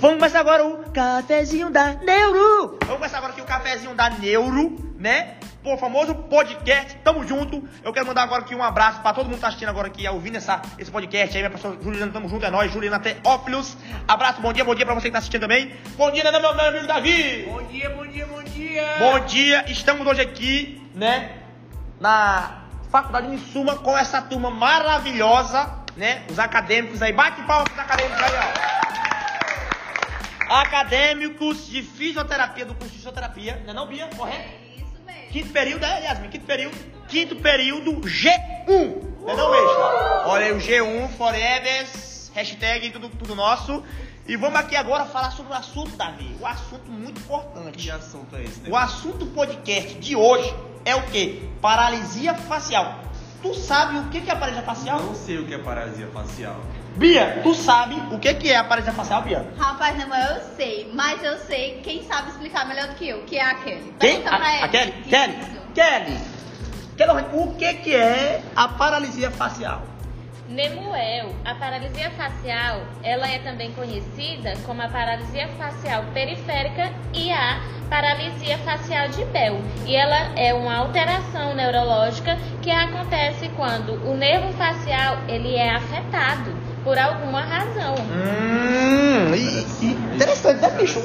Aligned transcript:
Vamos 0.00 0.18
começar 0.18 0.38
agora 0.38 0.64
o 0.64 0.92
cafezinho 0.92 1.70
da 1.70 1.94
Neuro. 1.94 2.78
Vamos 2.82 2.98
começar 2.98 3.18
agora 3.18 3.32
aqui 3.32 3.42
o 3.42 3.44
cafezinho 3.44 3.96
da 3.96 4.08
Neuro, 4.08 4.94
né? 4.96 5.34
Pô, 5.60 5.76
famoso 5.76 6.14
podcast, 6.14 6.96
tamo 7.02 7.26
junto. 7.26 7.68
Eu 7.82 7.92
quero 7.92 8.06
mandar 8.06 8.22
agora 8.22 8.42
aqui 8.42 8.54
um 8.54 8.62
abraço 8.62 9.00
pra 9.02 9.12
todo 9.12 9.24
mundo 9.24 9.34
que 9.34 9.40
tá 9.40 9.48
assistindo 9.48 9.70
agora 9.70 9.88
aqui, 9.88 10.06
ouvindo 10.06 10.36
essa, 10.36 10.62
esse 10.78 10.88
podcast 10.88 11.36
aí, 11.36 11.42
minha 11.42 11.50
pessoa 11.50 11.76
Juliana, 11.82 12.12
tamo 12.12 12.28
junto, 12.28 12.46
é 12.46 12.50
nóis, 12.50 12.70
Juliana 12.70 13.00
Teófilos. 13.00 13.76
Abraço, 14.06 14.40
bom 14.40 14.52
dia, 14.52 14.64
bom 14.64 14.72
dia 14.72 14.86
pra 14.86 14.94
você 14.94 15.08
que 15.08 15.12
tá 15.12 15.18
assistindo 15.18 15.40
também. 15.40 15.74
Bom 15.96 16.12
dia, 16.12 16.22
meu, 16.30 16.40
meu 16.40 16.68
amigo 16.68 16.86
Davi. 16.86 17.48
Bom 17.48 17.62
dia, 17.64 17.90
bom 17.90 18.06
dia, 18.06 18.26
bom 18.26 18.42
dia. 18.44 18.96
Bom 19.00 19.20
dia, 19.26 19.64
estamos 19.68 20.06
hoje 20.06 20.20
aqui, 20.20 20.80
né, 20.94 21.38
na 21.98 22.62
Faculdade 22.88 23.36
de 23.36 23.38
Suma 23.50 23.74
com 23.74 23.98
essa 23.98 24.22
turma 24.22 24.48
maravilhosa, 24.48 25.68
né, 25.96 26.22
os 26.30 26.38
acadêmicos 26.38 27.02
aí. 27.02 27.12
Bate 27.12 27.42
palmas 27.42 27.68
pros 27.68 27.80
acadêmicos 27.80 28.22
aí, 28.22 28.32
ó. 28.36 28.77
Acadêmicos 30.48 31.66
de 31.68 31.82
fisioterapia, 31.82 32.64
do 32.64 32.74
curso 32.74 32.90
de 32.90 32.96
fisioterapia, 32.96 33.62
não 33.64 33.70
é 33.70 33.74
não, 33.74 33.86
Bia? 33.86 34.08
Correto? 34.16 34.48
Isso 34.76 34.86
mesmo. 35.06 35.28
Quinto 35.30 35.48
período, 35.52 35.84
é, 35.84 36.04
Yasmin? 36.04 36.28
Quinto 36.28 36.46
período. 36.46 36.76
Quinto 37.08 37.36
período 37.36 37.92
G1. 38.00 39.02
Não 39.20 39.30
é 39.30 39.36
não, 39.36 39.54
Extra? 39.54 40.26
Olha 40.26 40.46
aí 40.46 40.52
o 40.52 40.58
G1, 40.58 41.08
Forever, 41.16 41.86
hashtag 42.34 42.90
tudo, 42.90 43.08
tudo 43.10 43.34
nosso. 43.34 43.82
E 44.26 44.36
vamos 44.36 44.58
aqui 44.60 44.76
agora 44.76 45.06
falar 45.06 45.30
sobre 45.30 45.52
o 45.52 45.56
assunto, 45.56 45.96
Davi. 45.96 46.36
O 46.40 46.46
assunto 46.46 46.90
muito 46.90 47.18
importante. 47.20 47.84
Que 47.84 47.90
assunto 47.90 48.36
é 48.36 48.44
esse? 48.44 48.60
né? 48.60 48.68
O 48.70 48.76
assunto 48.76 49.26
podcast 49.26 49.94
de 49.94 50.14
hoje 50.16 50.54
é 50.84 50.94
o 50.94 51.02
quê? 51.04 51.42
Paralisia 51.62 52.34
facial. 52.34 53.00
Tu 53.42 53.54
sabe 53.54 53.98
o 53.98 54.08
que 54.10 54.20
que 54.20 54.30
é 54.30 54.34
paralisia 54.34 54.62
facial? 54.62 55.00
Não 55.00 55.14
sei 55.14 55.38
o 55.38 55.46
que 55.46 55.54
é 55.54 55.58
paralisia 55.58 56.08
facial. 56.08 56.60
Bia, 56.98 57.38
tu 57.44 57.54
sabe 57.54 57.94
o 58.12 58.18
que 58.18 58.34
que 58.34 58.50
é 58.50 58.56
a 58.56 58.64
paralisia 58.64 58.92
facial, 58.92 59.22
Bia? 59.22 59.46
Rapaz, 59.56 59.96
não, 59.96 60.16
eu 60.16 60.40
sei, 60.56 60.90
mas 60.92 61.22
eu 61.22 61.38
sei 61.38 61.80
quem 61.84 62.02
sabe 62.02 62.30
explicar 62.30 62.66
melhor 62.66 62.88
do 62.88 62.96
que 62.96 63.08
eu, 63.08 63.22
que 63.22 63.38
é 63.38 63.44
a 63.44 63.54
Kelly. 63.54 63.94
Quem? 64.00 64.16
Pergunta 64.20 64.36
pra 64.36 64.44
A, 64.44 64.56
ela. 64.56 64.64
a 64.64 64.68
Kelly? 64.68 64.92
Kelly? 65.08 65.38
Kelly? 65.76 66.18
Kelly, 66.96 67.24
o 67.34 67.54
que 67.54 67.74
que 67.74 67.94
é 67.94 68.42
a 68.56 68.66
paralisia 68.66 69.30
facial? 69.30 69.82
Nemuel, 70.48 71.36
a 71.44 71.54
paralisia 71.54 72.10
facial, 72.10 72.80
ela 73.04 73.28
é 73.28 73.38
também 73.38 73.70
conhecida 73.74 74.54
como 74.66 74.82
a 74.82 74.88
paralisia 74.88 75.46
facial 75.56 76.02
periférica 76.12 76.90
e 77.14 77.30
a 77.30 77.60
paralisia 77.88 78.58
facial 78.58 79.06
de 79.10 79.24
Bell. 79.26 79.60
E 79.86 79.94
ela 79.94 80.36
é 80.36 80.52
uma 80.52 80.74
alteração 80.74 81.54
neurológica 81.54 82.36
que 82.60 82.72
acontece 82.72 83.48
quando 83.50 83.92
o 84.04 84.16
nervo 84.16 84.52
facial 84.54 85.18
ele 85.28 85.54
é 85.54 85.70
afetado 85.76 86.67
por 86.88 86.98
alguma 86.98 87.42
razão. 87.42 87.96
Hum, 87.96 89.34
e, 89.34 89.84
e 89.84 90.14
interessante, 90.14 90.62
né, 90.62 90.70
bicho? 90.70 90.98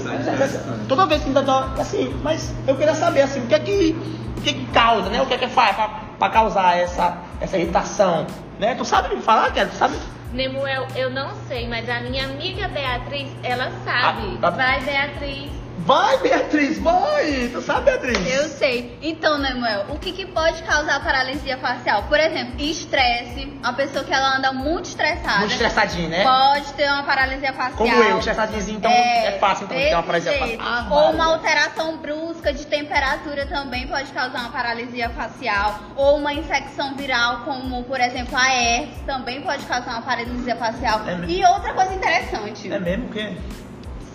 Toda 0.87 1.05
vez 1.05 1.21
que 1.21 1.27
ainda 1.27 1.41
dá 1.41 1.73
assim, 1.77 2.17
mas 2.23 2.53
eu 2.65 2.77
queria 2.77 2.95
saber 2.95 3.23
assim, 3.23 3.41
o 3.41 3.47
que 3.47 3.55
é 3.55 3.59
que, 3.59 3.97
o 4.37 4.41
que, 4.41 4.49
é 4.51 4.53
que 4.53 4.65
causa, 4.67 5.09
né? 5.09 5.21
O 5.21 5.25
que 5.25 5.33
é 5.33 5.37
que 5.37 5.47
faz 5.49 5.75
pra, 5.75 5.89
pra 6.17 6.29
causar 6.29 6.77
essa, 6.77 7.17
essa 7.41 7.57
irritação, 7.57 8.25
né? 8.57 8.75
Tu 8.75 8.85
sabe 8.85 9.13
me 9.13 9.21
falar, 9.21 9.51
Kelly? 9.51 9.71
Tu 9.71 9.75
sabe? 9.75 9.97
Nemuel, 10.31 10.87
eu 10.95 11.09
não 11.09 11.31
sei, 11.49 11.67
mas 11.67 11.89
a 11.89 11.99
minha 11.99 12.23
amiga 12.23 12.69
Beatriz, 12.69 13.29
ela 13.43 13.69
sabe. 13.83 14.37
Ah, 14.37 14.37
tá. 14.39 14.49
Vai, 14.51 14.79
Beatriz. 14.79 15.51
Vai, 15.85 16.17
Beatriz, 16.19 16.79
vai! 16.79 17.49
Tu 17.51 17.61
sabe, 17.61 17.91
Beatriz? 17.91 18.33
Eu 18.33 18.47
sei. 18.47 18.97
Então, 19.01 19.37
Nemuel, 19.37 19.87
o 19.89 19.99
que, 19.99 20.13
que 20.13 20.25
pode 20.25 20.63
causar 20.63 21.03
paralisia 21.03 21.57
facial? 21.57 22.03
Por 22.03 22.17
exemplo, 22.17 22.53
estresse. 22.57 23.51
Uma 23.59 23.73
pessoa 23.73 24.05
que 24.05 24.13
ela 24.13 24.37
anda 24.37 24.53
muito 24.53 24.85
estressada. 24.85 25.39
Muito 25.39 25.51
estressadinho, 25.51 26.07
né? 26.07 26.23
Pode 26.23 26.71
ter 26.73 26.89
uma 26.89 27.03
paralisia 27.03 27.51
facial. 27.51 27.77
Como 27.77 27.93
eu, 27.93 28.17
estressadinho, 28.17 28.77
então 28.77 28.89
é, 28.89 29.37
fácil 29.39 29.65
então, 29.65 29.77
ter 29.77 29.93
uma 29.93 30.03
paralisia 30.03 30.31
jeito. 30.31 30.63
facial. 30.63 30.65
Ah, 30.65 30.87
Ou 30.89 31.11
uma 31.11 31.25
alteração 31.25 31.97
brusca 31.97 32.53
de 32.53 32.65
temperatura 32.65 33.45
também 33.45 33.85
pode 33.85 34.09
causar 34.13 34.39
uma 34.39 34.51
paralisia 34.51 35.09
facial. 35.09 35.79
Ou 35.97 36.17
uma 36.17 36.33
infecção 36.33 36.95
viral, 36.95 37.41
como 37.41 37.83
por 37.83 37.99
exemplo 37.99 38.37
a 38.37 38.53
herpes, 38.53 39.01
também 39.05 39.41
pode 39.41 39.65
causar 39.65 39.91
uma 39.91 40.01
paralisia 40.01 40.55
facial. 40.55 41.01
É 41.05 41.15
mesmo? 41.15 41.29
e 41.29 41.45
outra 41.45 41.73
coisa 41.73 41.93
interessante. 41.93 42.71
É 42.71 42.79
mesmo 42.79 43.07
o 43.07 43.09
quê? 43.09 43.35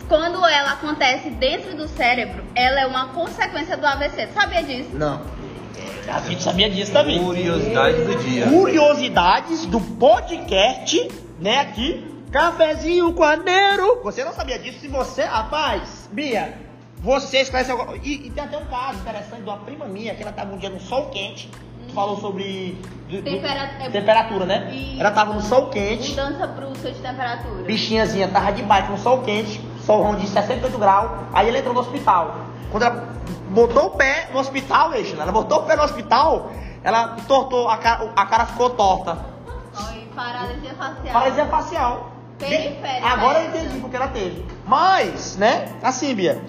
Quando 0.09 0.45
ela 0.47 0.73
acontece 0.73 1.29
dentro 1.31 1.77
do 1.77 1.87
cérebro, 1.89 2.43
ela 2.55 2.81
é 2.81 2.87
uma 2.87 3.09
consequência 3.09 3.77
do 3.77 3.87
AVC. 3.87 4.27
Tu 4.29 4.35
sabia 4.35 4.63
disso? 4.63 4.91
Não. 4.95 5.21
A 6.11 6.21
gente 6.21 6.43
sabia 6.43 6.71
disso 6.71 6.93
também. 6.93 7.23
Curiosidade 7.23 8.03
do 8.03 8.17
dia. 8.17 8.47
Curiosidades 8.49 9.67
do 9.67 9.79
podcast, 9.81 11.09
né? 11.39 11.59
Aqui, 11.61 12.07
cafezinho 12.33 13.13
quadeiro. 13.13 14.01
Você 14.03 14.25
não 14.25 14.33
sabia 14.33 14.59
disso? 14.59 14.81
Se 14.81 14.89
você, 14.89 15.23
rapaz, 15.25 16.09
Bia, 16.11 16.55
você 16.99 17.41
esclarece 17.43 17.71
agora. 17.71 17.99
E, 18.03 18.27
e 18.27 18.31
tem 18.31 18.43
até 18.43 18.57
um 18.57 18.65
caso 18.65 18.99
interessante 19.01 19.43
de 19.43 19.49
uma 19.49 19.59
prima 19.59 19.85
minha 19.85 20.15
que 20.15 20.23
ela 20.23 20.33
tava 20.33 20.55
um 20.55 20.57
dia 20.57 20.71
no 20.71 20.81
sol 20.81 21.11
quente. 21.11 21.51
Tu 21.89 21.95
falou 21.95 22.19
sobre 22.19 22.79
do- 23.11 23.17
do- 23.19 23.23
Tempera- 23.23 23.71
é- 23.81 23.91
temperatura, 23.91 24.47
né? 24.47 24.71
Isso. 24.75 25.01
Ela 25.01 25.11
tava 25.11 25.35
no 25.35 25.41
sol 25.43 25.67
quente. 25.69 26.11
Mudança 26.11 26.47
brusca 26.47 26.91
de 26.91 27.01
temperatura. 27.01 27.63
Bichinhazinha 27.65 28.29
tava 28.29 28.53
de 28.53 28.63
bike 28.63 28.91
no 28.91 28.99
sol 28.99 29.23
quente, 29.23 29.61
solzão 29.89 30.17
de 30.17 30.27
68 30.29 30.77
graus, 30.79 31.11
aí 31.33 31.49
ela 31.49 31.59
entrou 31.59 31.73
no 31.73 31.81
hospital. 31.81 32.35
Quando 32.71 32.83
ela 32.83 33.09
botou 33.49 33.87
o 33.87 33.91
pé 33.93 34.29
no 34.31 34.39
hospital, 34.39 34.93
Eixo, 34.95 35.17
ela 35.19 35.33
botou 35.33 35.61
o 35.61 35.63
pé 35.63 35.77
no 35.77 35.83
hospital, 35.83 36.51
ela 36.85 37.17
tortou, 37.27 37.71
a 37.71 37.79
cara, 37.79 38.13
a 38.15 38.27
cara 38.27 38.45
ficou 38.45 38.69
torta. 38.69 39.17
Oi, 39.91 40.07
paralisia 40.15 40.75
facial. 40.75 41.13
Paralisia 41.15 41.47
facial. 41.47 42.11
Periférica. 42.39 43.07
Agora 43.07 43.41
eu 43.43 43.49
entendi 43.49 43.81
porque 43.81 43.97
ela 43.97 44.09
teve. 44.09 44.45
Mas, 44.67 45.37
né, 45.39 45.73
assim, 45.83 46.15
Bia, 46.15 46.41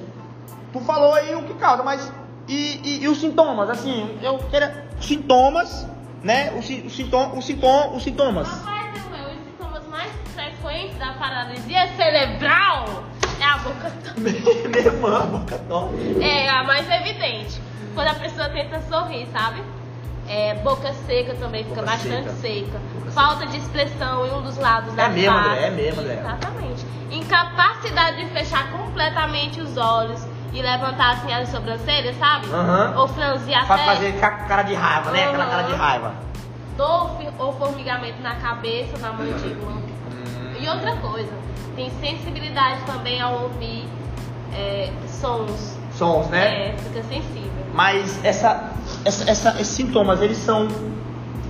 tu 0.74 0.82
falou 0.82 1.14
aí 1.14 1.34
o 1.34 1.44
que 1.44 1.54
causa, 1.54 1.82
mas 1.82 2.12
e, 2.46 2.82
e- 2.84 3.04
e 3.04 3.08
os 3.08 3.20
sintomas, 3.22 3.70
assim, 3.70 4.20
eu 4.22 4.38
queria. 4.52 4.86
Sintomas, 5.00 5.88
né? 6.22 6.52
Os, 6.60 6.66
os, 6.70 6.94
sintom, 6.94 7.38
os, 7.38 7.46
sintom, 7.46 7.96
os 7.96 8.04
sintomas. 8.04 8.48
Rapaz, 8.50 8.92
Nemuel, 9.02 9.30
os 9.30 9.44
sintomas 9.46 9.88
mais 9.88 10.12
frequentes 10.36 10.98
da 10.98 11.14
paralisia 11.14 11.88
cerebral 11.96 12.86
é 12.86 12.92
a 12.92 13.19
boca 13.60 13.92
Minha 14.18 14.80
irmã, 14.80 15.26
boca 15.32 15.58
torta. 15.68 15.96
É 16.22 16.50
a 16.50 16.64
mais 16.64 16.90
evidente. 16.90 17.62
Quando 17.94 18.08
a 18.08 18.16
pessoa 18.16 18.50
tenta 18.50 18.80
sorrir, 18.82 19.28
sabe? 19.32 19.62
É, 20.28 20.54
boca 20.56 20.94
seca 21.08 21.34
também 21.36 21.64
fica 21.64 21.76
Boca 21.82 21.88
bastante 21.88 22.30
seca. 22.34 22.78
seca. 22.78 22.82
Falta 23.12 23.48
de 23.48 23.58
expressão 23.58 24.28
em 24.28 24.32
um 24.32 24.42
dos 24.44 24.58
lados 24.58 24.94
da 24.94 25.10
mesmo, 25.10 25.34
face. 25.36 25.64
É 25.64 25.70
mesmo, 25.72 26.02
André. 26.02 26.14
Exatamente. 26.20 26.86
Incapacidade 27.12 28.18
de 28.24 28.30
fechar 28.32 28.72
completamente 28.72 29.60
os 29.60 29.76
olhos 29.78 30.24
e 30.54 30.62
levantar 30.62 31.14
assim 31.14 31.34
as 31.34 31.50
sobrancelhas, 31.50 32.16
sabe? 32.18 32.46
Aham. 32.52 32.94
Ou 32.98 33.08
franzir 33.08 33.58
a 33.58 33.66
Pra 33.66 33.78
fazer 33.80 34.14
ca- 34.20 34.32
cara 34.48 34.62
de 34.64 34.76
raiva, 34.76 35.10
né? 35.12 35.26
Aquela 35.26 35.46
cara 35.48 35.64
de 35.64 35.74
raiva. 35.74 36.14
Dor 36.78 37.12
ou 37.40 37.54
formigamento 37.54 38.22
na 38.22 38.36
cabeça, 38.36 38.98
na 39.00 39.12
mandíbula. 39.12 39.89
E 40.62 40.68
outra 40.68 40.96
coisa, 40.98 41.32
tem 41.76 41.90
sensibilidade 42.02 42.82
também 42.86 43.22
ao 43.22 43.44
ouvir 43.44 43.86
é, 44.54 44.90
sons. 45.08 45.78
Sons, 45.94 46.28
né? 46.28 46.70
É, 46.70 46.76
fica 46.78 47.04
sensível. 47.04 47.50
Mas 47.74 48.20
essa, 48.24 48.72
essa, 49.06 49.30
essa- 49.30 49.52
esses 49.62 49.68
sintomas, 49.68 50.22
eles 50.22 50.38
são. 50.38 50.68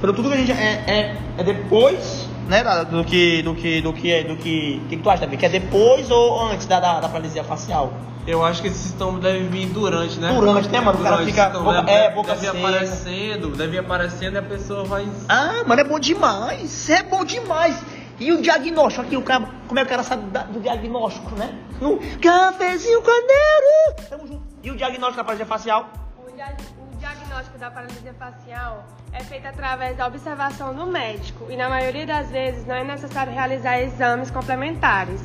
Pelo 0.01 0.13
tudo 0.13 0.29
que 0.29 0.35
a 0.35 0.37
gente. 0.37 0.51
É, 0.51 0.83
é, 0.87 1.15
é 1.37 1.43
depois, 1.43 2.27
né? 2.47 2.63
da- 2.63 2.83
Do 2.83 3.03
que. 3.03 3.41
Do 3.41 3.53
que. 3.55 3.81
Do 3.81 3.93
que. 3.93 4.23
Do 4.23 4.35
que. 4.37 4.81
O 4.85 4.87
que, 4.89 4.97
que 4.97 5.03
tu 5.03 5.09
acha, 5.09 5.21
Davi? 5.21 5.37
Que 5.37 5.45
é 5.45 5.49
depois 5.49 6.09
ou 6.11 6.47
antes 6.49 6.65
da, 6.65 6.79
da, 6.79 6.99
da 6.99 7.07
paralisia 7.09 7.43
facial? 7.43 7.93
Eu 8.27 8.43
acho 8.45 8.61
que 8.61 8.67
esse 8.67 8.89
sintoma 8.89 9.17
deve 9.19 9.39
vir 9.47 9.67
durante, 9.67 10.19
né? 10.19 10.31
Durante, 10.33 10.69
né, 10.69 10.79
mano? 10.81 10.99
O 10.99 11.03
cara 11.03 11.15
Durante 11.17 11.31
fica 11.31 11.45
sintoma 11.47 11.71
boca- 11.73 11.81
deve, 11.85 11.97
é, 11.97 12.09
boca 12.11 12.35
deve 12.35 12.45
seca. 12.47 12.57
aparecendo, 12.67 13.55
deve 13.55 13.75
ir 13.75 13.79
aparecendo 13.79 14.35
e 14.35 14.37
a 14.37 14.41
pessoa 14.43 14.83
vai. 14.83 15.07
Ah, 15.27 15.63
mano, 15.65 15.81
é 15.81 15.83
bom 15.83 15.99
demais. 15.99 16.89
É 16.89 17.01
bom 17.03 17.23
demais. 17.25 17.75
E 18.19 18.31
o 18.33 18.41
diagnóstico 18.41 19.05
aqui, 19.05 19.15
o 19.17 19.21
cara, 19.21 19.47
como 19.67 19.79
é 19.79 19.83
que 19.83 19.87
o 19.87 19.89
cara 19.91 20.03
sabe 20.03 20.23
do 20.51 20.59
diagnóstico, 20.59 21.35
né? 21.35 21.57
No 21.79 21.97
cafezinho 22.21 23.01
caneiro. 23.01 24.09
Tamo 24.09 24.27
junto. 24.27 24.43
E 24.61 24.71
o 24.71 24.75
diagnóstico 24.75 25.17
da 25.17 25.23
paralisia 25.23 25.45
facial? 25.45 25.89
O, 26.17 26.29
dia- 26.35 26.57
o 26.93 26.97
diagnóstico 26.97 27.57
da 27.57 27.71
paralisia 27.71 28.13
facial 28.13 28.85
é 29.13 29.23
feito 29.23 29.47
através 29.47 29.95
da 29.95 30.05
observação 30.05 30.73
do 30.75 30.85
médico 30.85 31.45
e, 31.49 31.55
na 31.55 31.69
maioria 31.69 32.05
das 32.05 32.29
vezes, 32.29 32.65
não 32.67 32.75
é 32.75 32.83
necessário 32.83 33.31
realizar 33.31 33.79
exames 33.79 34.29
complementares. 34.29 35.21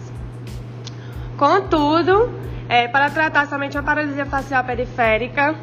Contudo, 1.36 2.32
é, 2.68 2.86
para 2.86 3.10
tratar 3.10 3.48
somente 3.48 3.76
uma 3.76 3.82
paralisia 3.82 4.24
facial 4.26 4.62
periférica, 4.62 5.56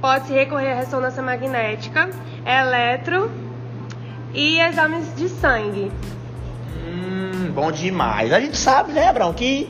pode-se 0.00 0.32
recorrer 0.34 0.72
à 0.72 0.76
ressonância 0.76 1.22
magnética, 1.22 2.10
eletro 2.44 3.30
e 4.34 4.60
exames 4.60 5.14
de 5.16 5.28
sangue. 5.30 5.90
Hum, 6.84 7.50
bom 7.52 7.70
demais. 7.72 8.32
A 8.32 8.40
gente 8.40 8.56
sabe, 8.56 8.92
né, 8.92 9.08
Abraão, 9.08 9.32
que 9.32 9.68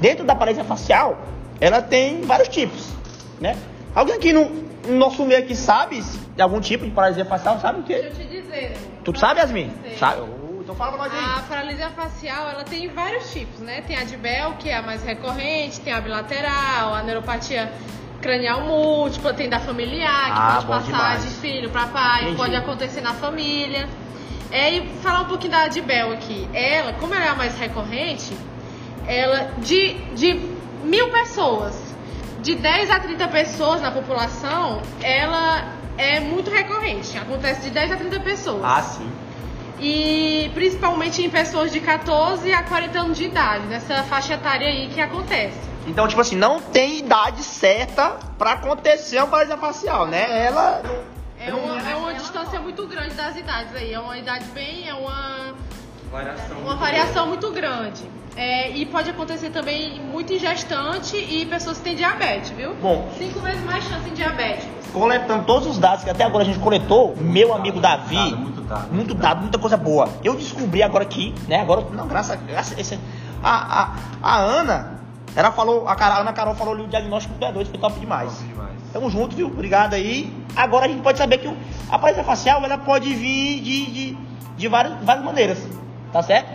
dentro 0.00 0.24
da 0.24 0.34
paralisia 0.34 0.64
facial, 0.64 1.18
ela 1.60 1.80
tem 1.82 2.22
vários 2.22 2.48
tipos, 2.48 2.88
né? 3.40 3.56
Alguém 3.94 4.16
aqui 4.16 4.32
no, 4.32 4.44
no 4.88 4.96
nosso 4.98 5.24
meio 5.24 5.40
aqui 5.40 5.54
sabe 5.54 6.02
de 6.34 6.42
algum 6.42 6.60
tipo 6.60 6.84
de 6.84 6.90
paralisia 6.90 7.24
facial, 7.24 7.60
sabe 7.60 7.80
o 7.80 7.82
quê? 7.84 7.94
Deixa 7.94 8.08
eu 8.22 8.26
te 8.28 8.42
dizer. 8.42 8.76
Tu 9.04 9.18
sabe, 9.18 9.40
Yasmin? 9.40 9.72
Sabe? 9.98 10.20
Oh, 10.22 10.60
Então 10.62 10.74
fala 10.74 10.92
pra 10.92 11.04
nós 11.08 11.12
A 11.12 11.36
aí. 11.36 11.42
paralisia 11.48 11.90
facial, 11.90 12.48
ela 12.48 12.64
tem 12.64 12.88
vários 12.88 13.32
tipos, 13.32 13.60
né? 13.60 13.82
Tem 13.86 13.96
a 13.96 14.04
de 14.04 14.16
Bell, 14.16 14.54
que 14.58 14.68
é 14.68 14.76
a 14.76 14.82
mais 14.82 15.02
recorrente, 15.04 15.80
tem 15.80 15.92
a 15.92 16.00
bilateral, 16.00 16.94
a 16.94 17.02
neuropatia 17.02 17.70
cranial 18.20 18.62
múltipla, 18.62 19.32
tem 19.34 19.48
da 19.48 19.60
familiar, 19.60 20.24
que 20.26 20.30
Ah, 20.32 20.62
pode 20.66 20.66
passar 20.66 20.82
demais. 20.86 21.22
de 21.24 21.30
filho 21.40 21.70
para 21.70 21.86
pai, 21.88 22.22
Entendi. 22.22 22.36
pode 22.36 22.56
acontecer 22.56 23.00
na 23.02 23.12
família. 23.14 23.86
É, 24.50 24.74
e 24.74 24.88
falar 25.02 25.22
um 25.22 25.26
pouquinho 25.26 25.52
da 25.52 25.68
de 25.68 25.80
Bell 25.80 26.12
aqui. 26.12 26.48
Ela, 26.52 26.92
como 26.94 27.14
ela 27.14 27.24
é 27.24 27.28
a 27.28 27.34
mais 27.34 27.58
recorrente, 27.58 28.36
ela 29.06 29.50
de, 29.58 29.94
de 30.14 30.40
mil 30.84 31.10
pessoas, 31.10 31.74
de 32.40 32.54
10 32.54 32.90
a 32.90 33.00
30 33.00 33.28
pessoas 33.28 33.80
na 33.80 33.90
população, 33.90 34.80
ela 35.02 35.72
é 35.96 36.20
muito 36.20 36.50
recorrente. 36.50 37.16
Acontece 37.16 37.62
de 37.62 37.70
10 37.70 37.92
a 37.92 37.96
30 37.96 38.20
pessoas. 38.20 38.62
Ah, 38.62 38.82
sim. 38.82 39.10
E 39.80 40.50
principalmente 40.54 41.22
em 41.22 41.30
pessoas 41.30 41.72
de 41.72 41.80
14 41.80 42.52
a 42.52 42.62
40 42.62 42.98
anos 42.98 43.18
de 43.18 43.24
idade, 43.24 43.66
nessa 43.66 44.02
faixa 44.04 44.34
etária 44.34 44.68
aí 44.68 44.88
que 44.88 45.00
acontece. 45.00 45.58
Então, 45.86 46.08
tipo 46.08 46.20
assim, 46.20 46.36
não 46.36 46.60
tem 46.60 46.98
idade 46.98 47.42
certa 47.42 48.16
pra 48.38 48.52
acontecer 48.52 49.18
uma 49.18 49.26
paralisia 49.26 49.58
facial, 49.58 50.06
né? 50.06 50.46
Ela. 50.46 50.82
É 51.46 51.54
uma, 51.54 51.90
é 51.90 51.96
uma 51.96 52.14
distância 52.14 52.58
muito 52.60 52.86
grande 52.86 53.14
das 53.14 53.36
idades 53.36 53.74
aí. 53.74 53.92
É 53.92 53.98
uma 54.00 54.16
idade 54.18 54.44
bem. 54.46 54.88
É 54.88 54.94
uma, 54.94 55.54
Variação. 56.10 56.58
uma 56.58 56.76
variação 56.76 57.26
muito 57.28 57.50
grande. 57.50 58.02
É, 58.36 58.70
e 58.70 58.84
pode 58.86 59.10
acontecer 59.10 59.50
também 59.50 60.00
muito 60.00 60.32
em 60.32 60.38
gestante 60.38 61.16
e 61.16 61.46
pessoas 61.46 61.78
que 61.78 61.84
têm 61.84 61.94
diabetes, 61.94 62.50
viu? 62.50 62.74
Bom. 62.74 63.08
Cinco 63.16 63.38
vezes 63.40 63.62
mais 63.62 63.84
chance 63.84 64.08
em 64.08 64.14
diabetes. 64.14 64.66
Coletando 64.92 65.44
todos 65.44 65.68
os 65.68 65.78
dados 65.78 66.02
que 66.02 66.10
até 66.10 66.24
agora 66.24 66.42
a 66.42 66.46
gente 66.46 66.58
coletou, 66.58 67.14
meu 67.16 67.54
amigo 67.54 67.78
Davi. 67.80 68.16
dado, 68.16 68.36
muito 68.36 68.60
dado. 68.62 68.92
Muito 68.92 69.14
dado, 69.14 69.40
muita 69.42 69.58
coisa 69.58 69.76
boa. 69.76 70.08
Eu 70.24 70.34
descobri 70.34 70.82
agora 70.82 71.04
aqui, 71.04 71.32
né? 71.46 71.60
Agora, 71.60 71.82
não, 71.92 72.08
graças, 72.08 72.40
graças 72.42 72.76
esse, 72.76 72.98
a, 73.42 73.82
a, 73.82 73.94
a 74.20 74.36
Ana, 74.38 75.00
ela 75.36 75.52
falou, 75.52 75.86
a, 75.86 75.92
a 75.92 76.20
Ana 76.20 76.32
Carol 76.32 76.54
falou 76.56 76.74
ali 76.74 76.82
o 76.82 76.88
diagnóstico 76.88 77.34
do 77.34 77.46
E2, 77.46 77.66
foi 77.70 77.78
top 77.78 78.00
demais. 78.00 78.32
Top 78.32 78.44
demais. 78.48 78.72
Tamo 78.92 79.10
junto, 79.10 79.36
viu? 79.36 79.46
Obrigado 79.46 79.94
aí. 79.94 80.32
Agora 80.56 80.86
a 80.86 80.88
gente 80.88 81.02
pode 81.02 81.18
saber 81.18 81.38
que 81.38 81.48
a 81.90 81.98
paralisia 81.98 82.24
facial 82.24 82.62
ela 82.64 82.78
pode 82.78 83.12
vir 83.14 83.60
de, 83.60 83.86
de, 83.90 84.18
de 84.56 84.68
várias, 84.68 84.94
várias 85.02 85.24
maneiras, 85.24 85.58
tá 86.12 86.22
certo? 86.22 86.48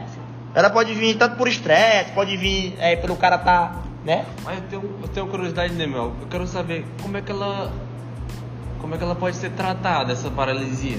Ela 0.56 0.70
pode 0.70 0.94
vir 0.94 1.16
tanto 1.16 1.36
por 1.36 1.48
estresse, 1.48 2.12
pode 2.12 2.36
vir 2.38 2.76
é, 2.80 2.96
pelo 2.96 3.16
cara 3.16 3.38
tá, 3.38 3.82
né? 4.04 4.26
Mas 4.44 4.58
eu 4.58 4.64
tenho, 4.70 4.96
eu 5.04 5.08
tenho 5.10 5.28
curiosidade, 5.28 5.74
né, 5.74 5.86
Mel? 5.86 6.14
Eu 6.22 6.28
quero 6.30 6.48
saber 6.48 6.86
como 7.02 7.18
é 7.18 7.22
que 7.22 7.32
ela. 7.32 7.72
Como 8.82 8.96
é 8.96 8.98
que 8.98 9.04
ela 9.04 9.16
pode 9.16 9.36
ser 9.36 9.52
tratada, 9.52 10.12
essa 10.14 10.32
paralisia? 10.32 10.98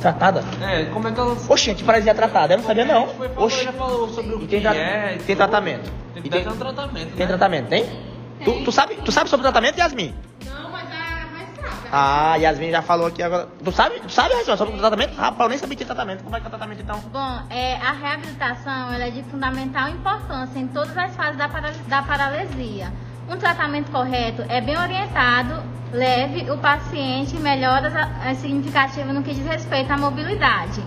Tratada? 0.00 0.42
É, 0.60 0.84
como 0.86 1.06
é 1.08 1.12
que 1.12 1.20
ela. 1.20 1.36
Oxente, 1.48 1.84
paralisia 1.84 2.14
tratada, 2.14 2.54
eu 2.54 2.58
não 2.58 2.64
sabia 2.64 2.84
não. 2.84 3.06
Falando, 3.08 3.42
Oxi. 3.42 3.64
já 3.64 3.72
falou 3.72 4.08
sobre 4.08 4.34
o 4.34 4.38
E 4.38 4.40
que 4.40 4.46
tem, 4.48 4.60
tra- 4.60 4.74
é. 4.74 5.06
e 5.14 5.18
tem 5.18 5.26
tudo. 5.26 5.36
tratamento? 5.36 5.92
Tem, 6.14 6.22
E 6.24 6.28
tem, 6.30 6.42
ter 6.42 6.48
um 6.50 6.56
tratamento. 6.56 7.08
tem 7.10 7.16
né? 7.18 7.26
tratamento, 7.26 7.68
tem? 7.68 7.84
Tu, 8.44 8.64
tu 8.64 8.72
sabe, 8.72 8.94
tu 8.96 9.10
sabe 9.12 9.30
sobre 9.30 9.46
o 9.46 9.50
tratamento, 9.50 9.78
Yasmin? 9.78 10.14
Ah, 11.92 12.36
Yasmin 12.36 12.70
já 12.70 12.82
falou 12.82 13.06
aqui 13.06 13.22
agora. 13.22 13.48
Tu 13.64 13.72
sabe, 13.72 14.00
tu 14.00 14.10
sabe 14.10 14.34
Yasmin, 14.34 14.56
sobre 14.56 14.74
o 14.74 14.78
tratamento? 14.78 15.14
Rapaz, 15.16 15.40
eu 15.40 15.48
nem 15.50 15.58
sabia 15.58 15.76
que 15.76 15.84
tratamento. 15.84 16.22
Como 16.24 16.36
é 16.36 16.40
que 16.40 16.46
é 16.46 16.48
o 16.48 16.50
tratamento 16.50 16.82
então? 16.82 16.98
Bom, 17.12 17.40
é, 17.50 17.76
a 17.76 17.92
reabilitação 17.92 18.92
ela 18.92 19.04
é 19.04 19.10
de 19.10 19.22
fundamental 19.24 19.88
importância 19.88 20.58
em 20.58 20.66
todas 20.68 20.96
as 20.96 21.14
fases 21.14 21.36
da, 21.36 21.46
da 21.46 22.02
paralisia. 22.02 22.92
Um 23.28 23.36
tratamento 23.36 23.90
correto 23.90 24.44
é 24.48 24.60
bem 24.60 24.76
orientado, 24.78 25.62
leve 25.92 26.50
o 26.50 26.58
paciente 26.58 27.34
e 27.36 27.40
melhoras 27.40 27.94
a- 27.94 28.30
a 28.30 28.34
significativas 28.34 29.12
no 29.14 29.22
que 29.22 29.34
diz 29.34 29.44
respeito 29.46 29.92
à 29.92 29.96
mobilidade. 29.96 30.82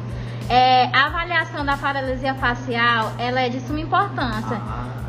É, 0.50 0.86
a 0.92 1.06
avaliação 1.06 1.64
da 1.64 1.78
paralisia 1.78 2.34
facial 2.34 3.14
ela 3.20 3.40
é 3.40 3.50
de 3.50 3.60
suma 3.62 3.80
importância. 3.80 4.60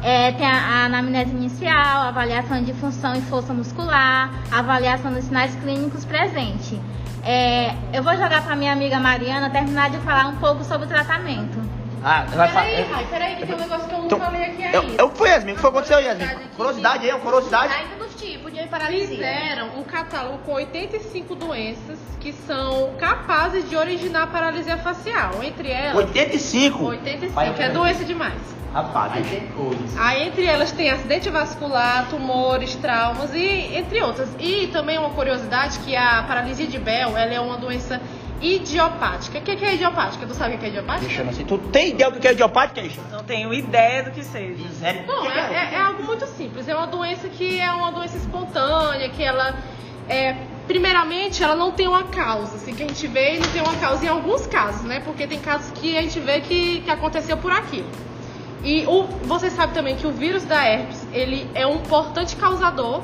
É, 0.03 0.33
tem 0.33 0.47
a, 0.47 0.53
a 0.53 0.85
anamnese 0.85 1.31
inicial, 1.31 2.03
a 2.03 2.09
avaliação 2.09 2.63
de 2.63 2.75
função 2.75 3.15
e 3.15 3.23
força 3.23 3.55
muscular, 3.55 4.31
a 4.53 4.59
avaliação 4.59 5.13
dos 5.13 5.25
sinais 5.25 5.55
clínicos 5.57 6.05
presentes. 6.05 6.79
É, 7.23 7.75
eu 7.93 8.03
vou 8.03 8.13
jogar 8.17 8.43
para 8.43 8.57
minha 8.57 8.73
amiga 8.73 8.99
Mariana 8.99 9.51
terminar 9.51 9.91
de 9.91 9.99
falar 9.99 10.27
um 10.29 10.37
pouco 10.37 10.63
sobre 10.65 10.87
o 10.87 10.89
tratamento. 10.89 11.60
Ah, 12.02 12.25
vai 12.29 12.49
Peraí, 12.49 12.85
falar. 12.85 12.97
Rai, 12.97 13.06
peraí, 13.11 13.37
que 13.37 13.47
tem 13.47 13.55
um 13.55 13.58
negócio 13.58 13.88
que 13.88 13.94
eu 13.94 13.99
não 13.99 14.06
Então, 14.06 14.20
falei 14.20 14.44
aqui 14.44 14.62
eu, 14.73 14.81
ainda. 14.81 15.02
eu, 15.02 15.11
foi 15.11 15.29
Yasmin, 15.29 15.52
o 15.52 15.55
que 15.56 15.61
foi 15.61 15.70
aconteceu, 15.70 16.00
Yasmin? 16.00 16.29
Curiosidade 16.56 17.05
aí, 17.05 17.11
uma 17.12 17.20
curiosidade. 17.20 17.73
Ainda 17.75 18.05
dos 18.05 18.14
tipos 18.14 18.52
de 18.52 18.67
paralisia. 18.67 19.06
Fizeram 19.08 19.79
um 19.79 19.82
catálogo 19.82 20.38
com 20.38 20.52
85 20.52 21.35
doenças 21.35 21.99
que 22.20 22.32
são 22.32 22.94
capazes 22.99 23.69
de 23.69 23.76
originar 23.76 24.26
paralisia 24.29 24.79
facial. 24.79 25.43
Entre 25.43 25.70
elas, 25.70 25.94
85. 25.97 26.85
85 26.85 27.32
Vai, 27.35 27.55
é 27.58 27.69
doença 27.69 28.05
demais. 28.05 28.61
Rapaz, 28.73 29.12
Aí 29.99 30.29
entre 30.29 30.46
elas 30.46 30.70
tem 30.70 30.91
acidente 30.91 31.29
vascular, 31.29 32.08
tumores, 32.08 32.76
traumas 32.76 33.35
e 33.35 33.75
entre 33.76 34.00
outras. 34.00 34.29
E 34.38 34.69
também 34.69 34.96
uma 34.96 35.11
curiosidade 35.11 35.81
que 35.81 35.96
a 35.96 36.23
paralisia 36.23 36.69
de 36.69 36.79
Bell, 36.79 37.17
ela 37.17 37.35
é 37.35 37.41
uma 37.41 37.56
doença 37.56 38.00
idiopática. 38.41 39.39
O 39.39 39.43
que 39.43 39.57
que 39.57 39.65
é 39.65 39.75
idiopática? 39.75 40.27
Tu 40.27 40.35
sabe 40.35 40.55
o 40.55 40.59
que 40.59 40.67
é 40.67 40.69
idiopática? 40.69 41.07
deixa 41.07 41.23
eu 41.23 41.29
assim. 41.29 41.45
Tu 41.45 41.59
tem 41.59 41.89
ideia 41.91 42.11
do 42.11 42.19
que 42.21 42.27
é 42.29 42.33
idiopática, 42.33 42.81
Isha? 42.81 43.01
Não 43.11 43.23
tenho 43.23 43.53
ideia 43.53 44.03
do 44.03 44.11
que 44.11 44.23
seja. 44.25 44.65
Sério? 44.79 45.03
Bom, 45.07 45.27
é, 45.31 45.39
é- 45.55 45.75
é 45.75 45.79
algo 45.81 46.03
muito 46.03 46.27
simples. 46.27 46.69
É 46.69 46.75
uma 46.75 46.87
doença 46.87 47.29
que 47.29 47.61
é 47.61 47.71
uma 47.73 47.91
doença 47.93 48.17
espontânea, 48.17 49.09
que 49.11 49.23
ela 49.23 49.55
é, 50.09 50.35
primeiramente 50.67 51.43
ela 51.43 51.55
não 51.55 51.71
tem 51.73 51.87
uma 51.87 52.05
causa, 52.05 52.57
assim, 52.57 52.75
que 52.75 52.83
a 52.83 52.87
gente 52.89 53.07
vê 53.07 53.37
e 53.37 53.39
não 53.39 53.49
tem 53.49 53.63
uma 53.63 53.77
causa 53.77 54.05
em 54.05 54.09
alguns 54.09 54.47
casos, 54.47 54.83
né? 54.83 55.01
Porque 55.05 55.27
tem 55.27 55.39
casos 55.39 55.71
que 55.73 55.97
a 55.97 56.03
gente 56.03 56.19
vê 56.21 56.41
que, 56.41 56.81
que 56.81 56.91
aconteceu 56.91 57.37
por 57.37 57.53
aquilo. 57.53 57.89
E 58.65 58.85
o, 58.87 59.05
você 59.25 59.49
sabe 59.51 59.73
também 59.73 59.97
que 59.97 60.07
o 60.07 60.11
vírus 60.11 60.45
da 60.45 60.63
herpes, 60.67 61.07
ele 61.13 61.49
é 61.55 61.67
um 61.67 61.77
importante 61.77 62.37
causador 62.37 63.03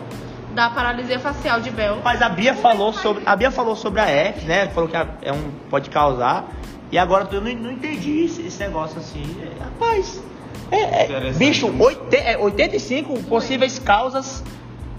da 0.56 0.70
paralisia 0.70 1.20
facial 1.20 1.61
de 1.61 1.70
Bell. 1.70 1.99
Mas 2.03 2.23
a 2.23 2.31
Bia 2.31 2.55
falou 2.55 2.91
sobre. 2.91 3.23
A 3.26 3.37
Bia 3.37 3.50
falou 3.50 3.76
sobre 3.76 4.00
a 4.00 4.11
herpes, 4.11 4.44
né? 4.44 4.67
Falou 4.69 4.88
que 4.88 4.97
é 4.97 5.31
um. 5.31 5.50
pode 5.69 5.91
causar. 5.91 6.47
E 6.91 6.97
agora 6.97 7.29
eu 7.31 7.43
não, 7.43 7.53
não 7.55 7.70
entendi 7.70 8.25
esse, 8.25 8.41
esse 8.41 8.58
negócio 8.61 8.99
assim. 8.99 9.23
É, 9.43 9.62
Rapaz. 9.62 10.23
É, 10.70 11.29
é, 11.29 11.32
bicho, 11.32 11.73
oite, 11.79 12.17
é, 12.17 12.38
85 12.38 13.23
possíveis 13.25 13.79
causas 13.79 14.43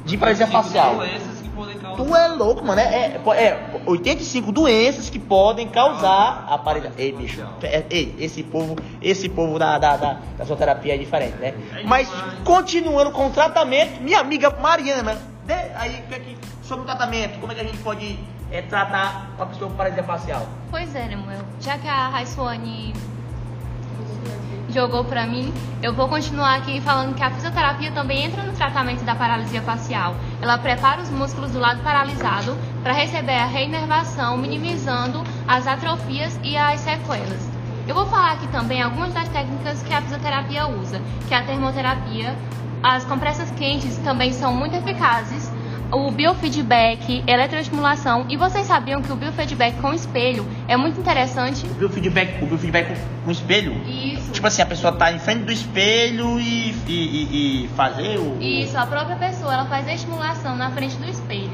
de 0.06 0.15
paralisia 0.15 0.48
facial. 0.48 0.95
doenças 0.95 1.42
que 1.42 1.50
podem 1.50 1.77
causar. 1.77 2.06
Tu 2.06 2.15
é 2.15 2.27
louco, 2.27 2.63
mano. 2.63 2.80
É, 2.80 2.86
é, 2.86 3.44
é 3.44 3.81
85 3.86 4.51
doenças 4.51 5.10
que 5.10 5.18
podem 5.18 5.68
causar 5.68 6.45
a 6.48 6.57
paralisia. 6.60 6.94
Ei, 7.00 7.12
bicho. 7.12 7.43
é, 7.63 7.84
ei, 7.89 8.15
esse 8.20 8.43
povo, 8.43 8.75
esse 9.01 9.27
povo 9.27 9.58
da, 9.58 9.79
da, 9.79 9.98
da, 9.98 10.20
da 10.38 10.46
sua 10.46 10.55
terapia 10.55 10.93
é 10.93 10.98
diferente, 10.98 11.38
né? 11.38 11.55
Mas 11.84 12.08
continuando 12.46 13.12
com 13.12 13.25
o 13.25 13.31
tratamento, 13.31 14.00
minha 14.01 14.20
amiga 14.20 14.51
Mariana, 14.51 15.17
dê 15.48 15.54
aí 15.75 16.04
que 16.08 16.13
é 16.13 16.20
que- 16.20 16.38
sobre 16.63 16.84
o 16.84 16.86
tratamento, 16.86 17.39
como 17.39 17.51
é 17.51 17.56
que 17.56 17.62
a 17.62 17.63
gente 17.63 17.77
pode 17.80 18.20
é, 18.51 18.62
tratar 18.62 19.30
a 19.39 19.46
pessoa 19.46 19.70
com 19.70 19.75
paralisia 19.75 20.04
facial? 20.04 20.48
Pois 20.70 20.94
é, 20.96 21.08
Nemuel. 21.08 21.42
Já 21.60 21.77
que 21.77 21.88
a 21.88 22.08
Raisuane 22.10 22.94
jogou 24.70 25.04
pra 25.06 25.25
mim, 25.25 25.54
eu 25.82 25.94
vou 25.94 26.08
continuar 26.08 26.56
aqui 26.56 26.80
falando 26.82 27.16
que 27.16 27.24
a 27.24 27.32
fisioterapia 27.32 27.92
também 27.92 28.24
entra 28.25 28.44
no 28.44 28.54
tratamento 28.54 29.04
da 29.04 29.16
paralisia 29.16 29.62
facial. 29.62 30.16
Ela 30.42 30.58
prepara 30.58 31.01
os 31.01 31.10
músculos 31.10 31.51
do 31.51 31.60
lado 31.60 31.82
paralisado 31.84 32.56
para 32.84 32.94
receber 32.94 33.38
a 33.38 33.46
reinervação, 33.46 34.38
minimizando 34.38 35.24
as 35.48 35.66
atrofias 35.68 36.39
e 36.44 36.56
as 36.58 36.80
sequelas. 36.82 37.56
Eu 37.88 37.96
vou 37.96 38.06
falar 38.08 38.34
aqui 38.34 38.48
também 38.48 38.82
algumas 38.82 39.13
das 39.13 39.27
técnicas 39.29 39.82
que 39.82 39.94
a 39.94 40.01
fisioterapia 40.01 40.67
usa, 40.67 41.01
que 41.27 41.34
é 41.34 41.38
a 41.38 41.44
termoterapia, 41.44 42.36
as 42.84 43.03
compressas 43.06 43.50
quentes 43.51 43.98
também 44.00 44.34
são 44.34 44.53
muito 44.53 44.75
eficazes, 44.75 45.50
o 45.89 46.12
biofeedback, 46.12 47.24
eletroestimulação. 47.25 48.25
E 48.27 48.36
vocês 48.36 48.67
sabiam 48.67 49.01
que 49.01 49.10
o 49.12 49.15
biofeedback 49.15 49.79
com 49.79 49.94
espelho 49.94 50.46
é 50.67 50.75
muito 50.75 51.00
interessante? 51.00 51.65
O 51.65 51.74
biofeedback, 51.75 52.44
o 52.44 52.48
biofeedback 52.48 52.89
com, 52.89 52.96
com 53.25 53.32
espelho? 53.32 53.74
Isso. 53.86 54.32
Tipo 54.34 54.48
assim, 54.48 54.62
a 54.62 54.65
pessoa 54.65 54.91
tá 54.91 55.12
em 55.13 55.20
frente 55.20 55.44
do 55.46 55.51
espelho 55.53 56.39
e, 56.41 56.72
e, 56.88 57.63
e- 57.63 57.70
fazer 57.70 58.20
o. 58.20 58.38
Isso, 58.41 58.77
a 58.77 58.86
própria 58.86 59.15
pessoa 59.15 59.53
ela 59.53 59.65
faz 59.65 59.88
a 59.88 59.94
estimulação 59.94 60.58
na 60.58 60.70
frente 60.72 60.98
do 60.98 61.06
espelho. 61.10 61.51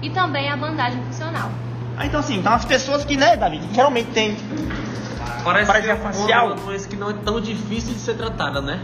E 0.00 0.08
também 0.08 0.48
a 0.48 0.56
bandagem 0.56 1.00
funcional. 1.04 1.50
Ah, 1.96 2.06
então 2.06 2.20
assim, 2.20 2.38
então 2.38 2.52
as 2.54 2.64
pessoas 2.64 3.04
que, 3.04 3.16
né, 3.18 3.36
Davi, 3.36 3.58
que 3.58 3.74
geralmente 3.74 4.10
tem. 4.12 4.34
Parece 5.44 5.66
Paralisia 5.66 5.94
que 5.94 6.00
é 6.00 6.02
facial. 6.02 6.46
uma 6.46 6.56
doença 6.56 6.88
que 6.88 6.96
não 6.96 7.10
é 7.10 7.14
tão 7.24 7.40
difícil 7.40 7.92
de 7.94 8.00
ser 8.00 8.14
tratada, 8.14 8.60
né? 8.60 8.80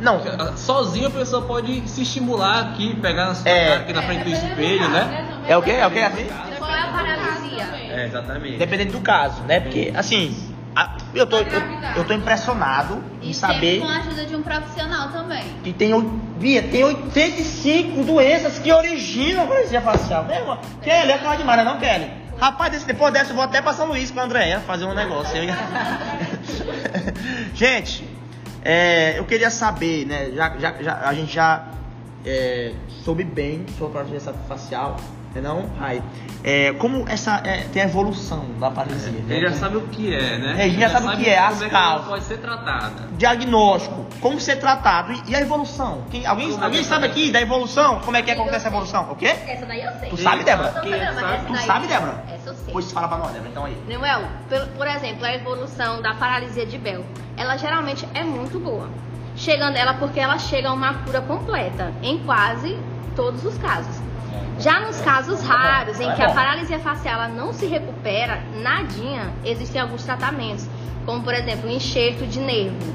Não, 0.00 0.20
Sozinho 0.56 1.06
a 1.06 1.10
pessoa 1.10 1.42
pode 1.42 1.88
se 1.88 2.02
estimular 2.02 2.60
aqui, 2.60 2.94
pegar 2.96 3.26
na 3.26 3.34
sua 3.36 3.48
É. 3.48 3.68
cara 3.68 3.80
aqui 3.80 3.92
na 3.92 4.02
frente 4.02 4.24
do 4.24 4.30
espelho, 4.30 4.88
né? 4.88 5.28
é 5.46 5.56
o 5.56 5.62
quê? 5.62 5.70
É 5.72 5.86
o 5.86 5.90
quê, 5.90 6.00
assim? 6.00 6.26
Qual 6.58 6.70
é 6.70 6.80
a 6.80 6.86
paralisia? 6.88 7.62
É, 7.94 8.06
exatamente. 8.06 8.56
Dependendo 8.56 8.92
do 8.92 9.00
caso, 9.00 9.42
né? 9.42 9.60
Porque, 9.60 9.92
assim, 9.94 10.34
a- 10.74 10.96
eu, 11.14 11.24
tô, 11.26 11.36
eu, 11.38 11.62
eu 11.96 12.04
tô 12.04 12.14
impressionado 12.14 13.00
em 13.22 13.30
E 13.30 13.34
saber 13.34 13.80
com 13.80 13.86
a 13.86 13.98
ajuda 13.98 14.24
de 14.24 14.34
um 14.34 14.42
profissional 14.42 15.08
também. 15.10 15.44
que 15.62 15.72
tem, 15.72 15.92
Bia, 16.40 16.62
tem 16.64 16.82
85 16.82 18.02
doenças 18.04 18.58
que 18.58 18.72
originam 18.72 19.44
a 19.44 19.46
paralisia 19.46 19.80
facial. 19.80 20.24
Né, 20.24 20.38
irmã? 20.40 20.58
Kelly, 20.82 21.12
é 21.12 21.18
claro 21.18 21.38
demais, 21.38 21.64
não, 21.64 21.78
Kelly? 21.78 22.10
Rapaz, 22.42 22.82
depois 22.82 23.12
dessa 23.12 23.30
eu 23.30 23.36
vou 23.36 23.44
até 23.44 23.62
pra 23.62 23.72
São 23.72 23.86
Luís 23.86 24.10
com 24.10 24.18
a 24.18 24.24
Andréia 24.24 24.58
fazer 24.66 24.84
um 24.84 24.92
negócio. 24.94 25.32
gente, 27.54 28.04
é, 28.64 29.16
eu 29.16 29.24
queria 29.24 29.48
saber, 29.48 30.04
né? 30.06 30.32
Já, 30.34 30.48
já, 30.58 30.74
já- 30.82 31.00
a 31.04 31.14
gente 31.14 31.32
já 31.32 31.64
é, 32.26 32.72
soube 33.04 33.22
bem 33.22 33.64
sobre 33.78 33.96
a 33.98 34.02
paralisia 34.02 34.34
facial, 34.48 34.96
né 35.34 35.40
não? 35.40 35.70
Ai, 35.80 36.02
é, 36.44 36.72
como 36.72 37.04
essa 37.08 37.40
é, 37.44 37.58
tem 37.72 37.82
a 37.82 37.84
evolução 37.84 38.44
da 38.58 38.68
paralisia? 38.70 39.12
né? 39.12 39.36
Ele 39.36 39.48
já 39.48 39.54
sabe 39.54 39.76
o 39.76 39.82
que 39.82 40.12
é, 40.12 40.38
né? 40.38 40.54
É, 40.58 40.64
a 40.64 40.68
gente 40.68 40.80
já 40.80 40.90
sabe 40.90 41.06
o 41.06 41.16
que 41.16 41.28
é, 41.30 41.38
as 41.38 41.62
é 41.62 41.64
ela 41.66 41.70
causas. 41.72 42.08
pode 42.08 42.24
ser 42.24 42.38
tratada. 42.38 43.08
Diagnóstico, 43.12 44.04
como 44.20 44.40
ser 44.40 44.56
tratado 44.56 45.12
e, 45.12 45.30
e 45.30 45.36
a 45.36 45.40
evolução. 45.40 46.02
Quem- 46.10 46.26
alguém 46.26 46.50
Como 46.50 46.62
é 46.62 46.64
alguém 46.66 46.80
que 46.82 46.88
sabe 46.88 47.02
sabe? 47.06 47.12
aqui 47.12 47.30
da 47.32 47.40
evolução? 47.40 48.00
Como 48.00 48.16
é 48.16 48.22
que 48.22 48.30
acontece 48.32 48.66
a 48.66 48.70
evolução? 48.70 49.10
O 49.12 49.16
quê? 49.16 49.26
Essa 49.46 49.66
daí 49.66 49.82
eu 49.82 49.92
sei. 50.00 50.08
Tu 50.10 50.16
sabe, 50.16 50.42
Débora? 50.44 50.72
Sabe? 50.72 51.46
Tu 51.46 51.56
sabe, 51.66 51.86
Débora? 51.86 52.24
Essa 52.72 52.78
eu 52.78 52.82
sei. 52.82 52.92
Pois 52.92 52.92
fala 52.92 53.08
pra 53.08 53.18
nós, 53.18 53.32
Débora, 53.32 53.50
então 53.50 53.64
aí. 53.64 53.76
Nemuel, 53.86 54.22
por, 54.76 54.86
exemplo, 54.86 55.24
a 55.24 55.34
evolução 55.34 56.00
da 56.00 56.14
paralisia 56.14 56.66
de 56.66 56.78
Bell, 56.78 57.04
ela 57.36 57.56
geralmente 57.56 58.08
é 58.14 58.24
muito 58.24 58.58
boa. 58.58 58.88
Chegando 59.36 59.76
ela 59.76 59.94
porque 59.94 60.20
ela 60.20 60.38
chega 60.38 60.68
a 60.68 60.72
uma 60.72 60.94
cura 60.94 61.20
completa 61.20 61.92
em 62.02 62.18
quase 62.20 62.78
todos 63.16 63.44
os 63.44 63.56
casos. 63.58 64.00
Já 64.58 64.80
nos 64.80 65.00
casos 65.00 65.42
raros 65.42 65.98
em 65.98 66.08
É 66.08 66.14
que 66.14 66.22
a 66.22 66.32
paralisia 66.32 66.78
facial 66.78 67.28
não 67.30 67.52
se 67.52 67.66
recupera, 67.66 68.42
nadinha, 68.62 69.32
existem 69.44 69.80
alguns 69.80 70.04
tratamentos, 70.04 70.68
como 71.04 71.22
por 71.22 71.34
exemplo, 71.34 71.68
o 71.68 71.72
enxerto 71.72 72.26
de 72.26 72.38
nervo, 72.38 72.94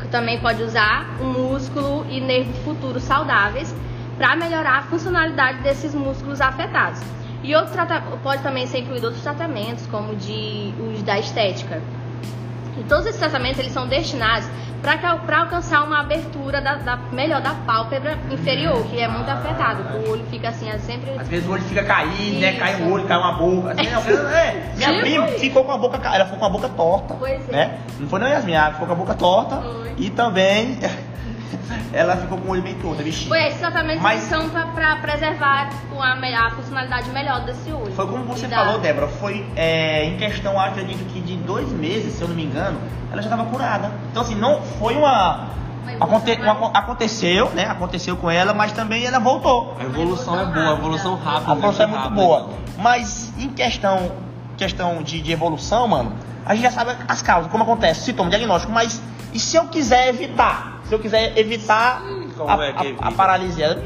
que 0.00 0.08
também 0.08 0.38
pode 0.40 0.62
usar 0.62 1.06
o 1.20 1.24
músculo 1.24 2.04
e 2.10 2.20
nervo 2.20 2.52
futuro 2.64 3.00
saudáveis 3.00 3.74
para 4.18 4.36
melhorar 4.36 4.78
a 4.78 4.82
funcionalidade 4.82 5.62
desses 5.62 5.94
músculos 5.94 6.40
afetados. 6.40 7.00
E 7.42 7.54
outro 7.54 7.72
pode 8.22 8.42
também 8.42 8.66
ser 8.66 8.80
incluído 8.80 9.06
outros 9.06 9.22
tratamentos, 9.22 9.86
como 9.86 10.14
de 10.16 10.74
os 10.92 11.02
da 11.02 11.18
estética. 11.18 11.80
E 12.78 12.82
todos 12.84 13.06
esses 13.06 13.18
tratamentos 13.18 13.58
eles 13.58 13.72
são 13.72 13.86
destinados 13.88 14.48
para 14.82 15.40
alcançar 15.40 15.84
uma 15.84 16.00
abertura 16.00 16.60
da, 16.62 16.76
da- 16.76 16.96
melhor 17.12 17.42
da 17.42 17.50
pálpebra 17.66 18.16
inferior, 18.30 18.82
que 18.84 18.98
é 18.98 19.06
muito 19.08 19.28
afetado. 19.28 19.82
O 19.98 20.10
olho 20.12 20.24
fica 20.30 20.48
assim, 20.48 20.70
é 20.70 20.78
sempre. 20.78 21.10
Às 21.18 21.28
vezes 21.28 21.46
o 21.46 21.52
olho 21.52 21.62
fica 21.62 21.84
caindo, 21.84 22.40
né? 22.40 22.52
Cai 22.52 22.76
o 22.82 22.90
olho, 22.92 23.04
cai 23.06 23.18
uma 23.18 23.32
boca. 23.32 23.72
Assim, 23.72 23.90
não, 23.90 24.00
é, 24.30 24.72
minha 24.76 24.88
Tipo 24.88 25.00
prima 25.00 25.28
isso. 25.28 25.38
ficou 25.40 25.64
com 25.64 25.72
a 25.72 25.76
boca, 25.78 25.98
ca- 25.98 26.14
ela 26.14 26.24
ficou 26.24 26.38
com 26.38 26.46
a 26.46 26.50
boca 26.50 26.68
torta. 26.70 27.14
Pois 27.18 27.48
é. 27.48 27.52
Né? 27.52 27.78
Não 27.98 28.08
foi 28.08 28.20
não 28.20 28.26
Yasmin, 28.28 28.52
ela 28.52 28.72
ficou 28.72 28.86
com 28.86 28.92
a 28.92 28.96
boca 28.96 29.14
torta 29.14 29.56
Foi. 29.56 29.94
e 29.98 30.08
também 30.10 30.78
ela 31.92 32.16
ficou 32.16 32.38
com 32.38 32.48
o 32.48 32.50
olho 32.52 32.62
bem 32.62 32.74
torto, 32.76 33.00
a 33.00 33.04
bichinha. 33.04 33.28
Foi, 33.28 33.46
esses 33.46 33.58
tratamentos 33.60 34.02
Mas- 34.02 34.18
eles 34.18 34.28
são 34.28 34.48
para 34.72 34.96
preservar 34.96 35.70
o- 35.94 36.00
a, 36.00 36.12
a 36.46 36.50
funcionalidade 36.50 37.10
melhor 37.10 37.44
desse 37.44 37.70
olho. 37.72 37.92
Foi 37.92 38.06
como 38.06 38.24
você 38.24 38.46
da- 38.46 38.56
falou, 38.56 38.78
Débora, 38.80 39.08
foi 39.08 39.44
é, 39.56 40.04
em 40.04 40.16
questão, 40.16 40.58
acredito 40.60 41.04
que 41.12 41.20
de 41.20 41.36
dois 41.36 41.68
meses, 41.72 42.14
se 42.14 42.22
eu 42.22 42.28
não 42.28 42.34
me 42.34 42.44
engano, 42.44 42.78
ela 43.12 43.20
já 43.22 43.28
estava 43.30 43.44
curada. 43.50 43.90
Então, 44.10 44.22
assim, 44.22 44.34
não 44.34 44.62
foi 44.62 44.94
uma. 44.96 45.48
aconte- 46.00 46.38
uma- 46.40 46.70
aconteceu, 46.72 47.50
né? 47.50 47.64
Aconteceu 47.66 48.16
com 48.16 48.30
ela, 48.30 48.54
mas 48.54 48.72
também 48.72 49.04
ela 49.04 49.18
voltou. 49.18 49.76
A 49.78 49.84
evolução 49.84 50.38
é 50.40 50.44
boa, 50.46 50.70
a 50.70 50.72
evolução 50.78 51.14
rápida. 51.16 51.52
A 51.52 51.56
evolução 51.56 51.84
é 51.84 51.86
muito 51.88 52.00
muito 52.10 52.20
rápida. 52.20 52.44
boa. 52.46 52.48
Mas 52.78 53.32
em 53.38 53.48
questão, 53.48 54.12
questão 54.64 55.02
de, 55.02 55.20
de 55.22 55.32
evolução, 55.32 55.88
mano, 55.88 56.12
a 56.44 56.54
gente 56.54 56.64
já 56.64 56.70
sabe 56.70 56.94
as 57.08 57.22
causas, 57.22 57.50
como 57.50 57.64
acontece, 57.64 58.02
sintoma, 58.04 58.28
diagnóstico, 58.28 58.72
mas 58.72 59.00
e 59.32 59.38
se 59.38 59.56
eu 59.56 59.66
quiser 59.68 60.08
evitar? 60.08 60.80
Se 60.84 60.94
eu 60.94 60.98
quiser 60.98 61.36
evitar 61.38 62.02
Como 62.36 62.50
a, 62.50 62.66
é 62.66 62.72
que 62.72 62.78
a- 62.86 62.90
evita? 62.90 63.04
a 63.06 63.12
paralisia? 63.12 63.82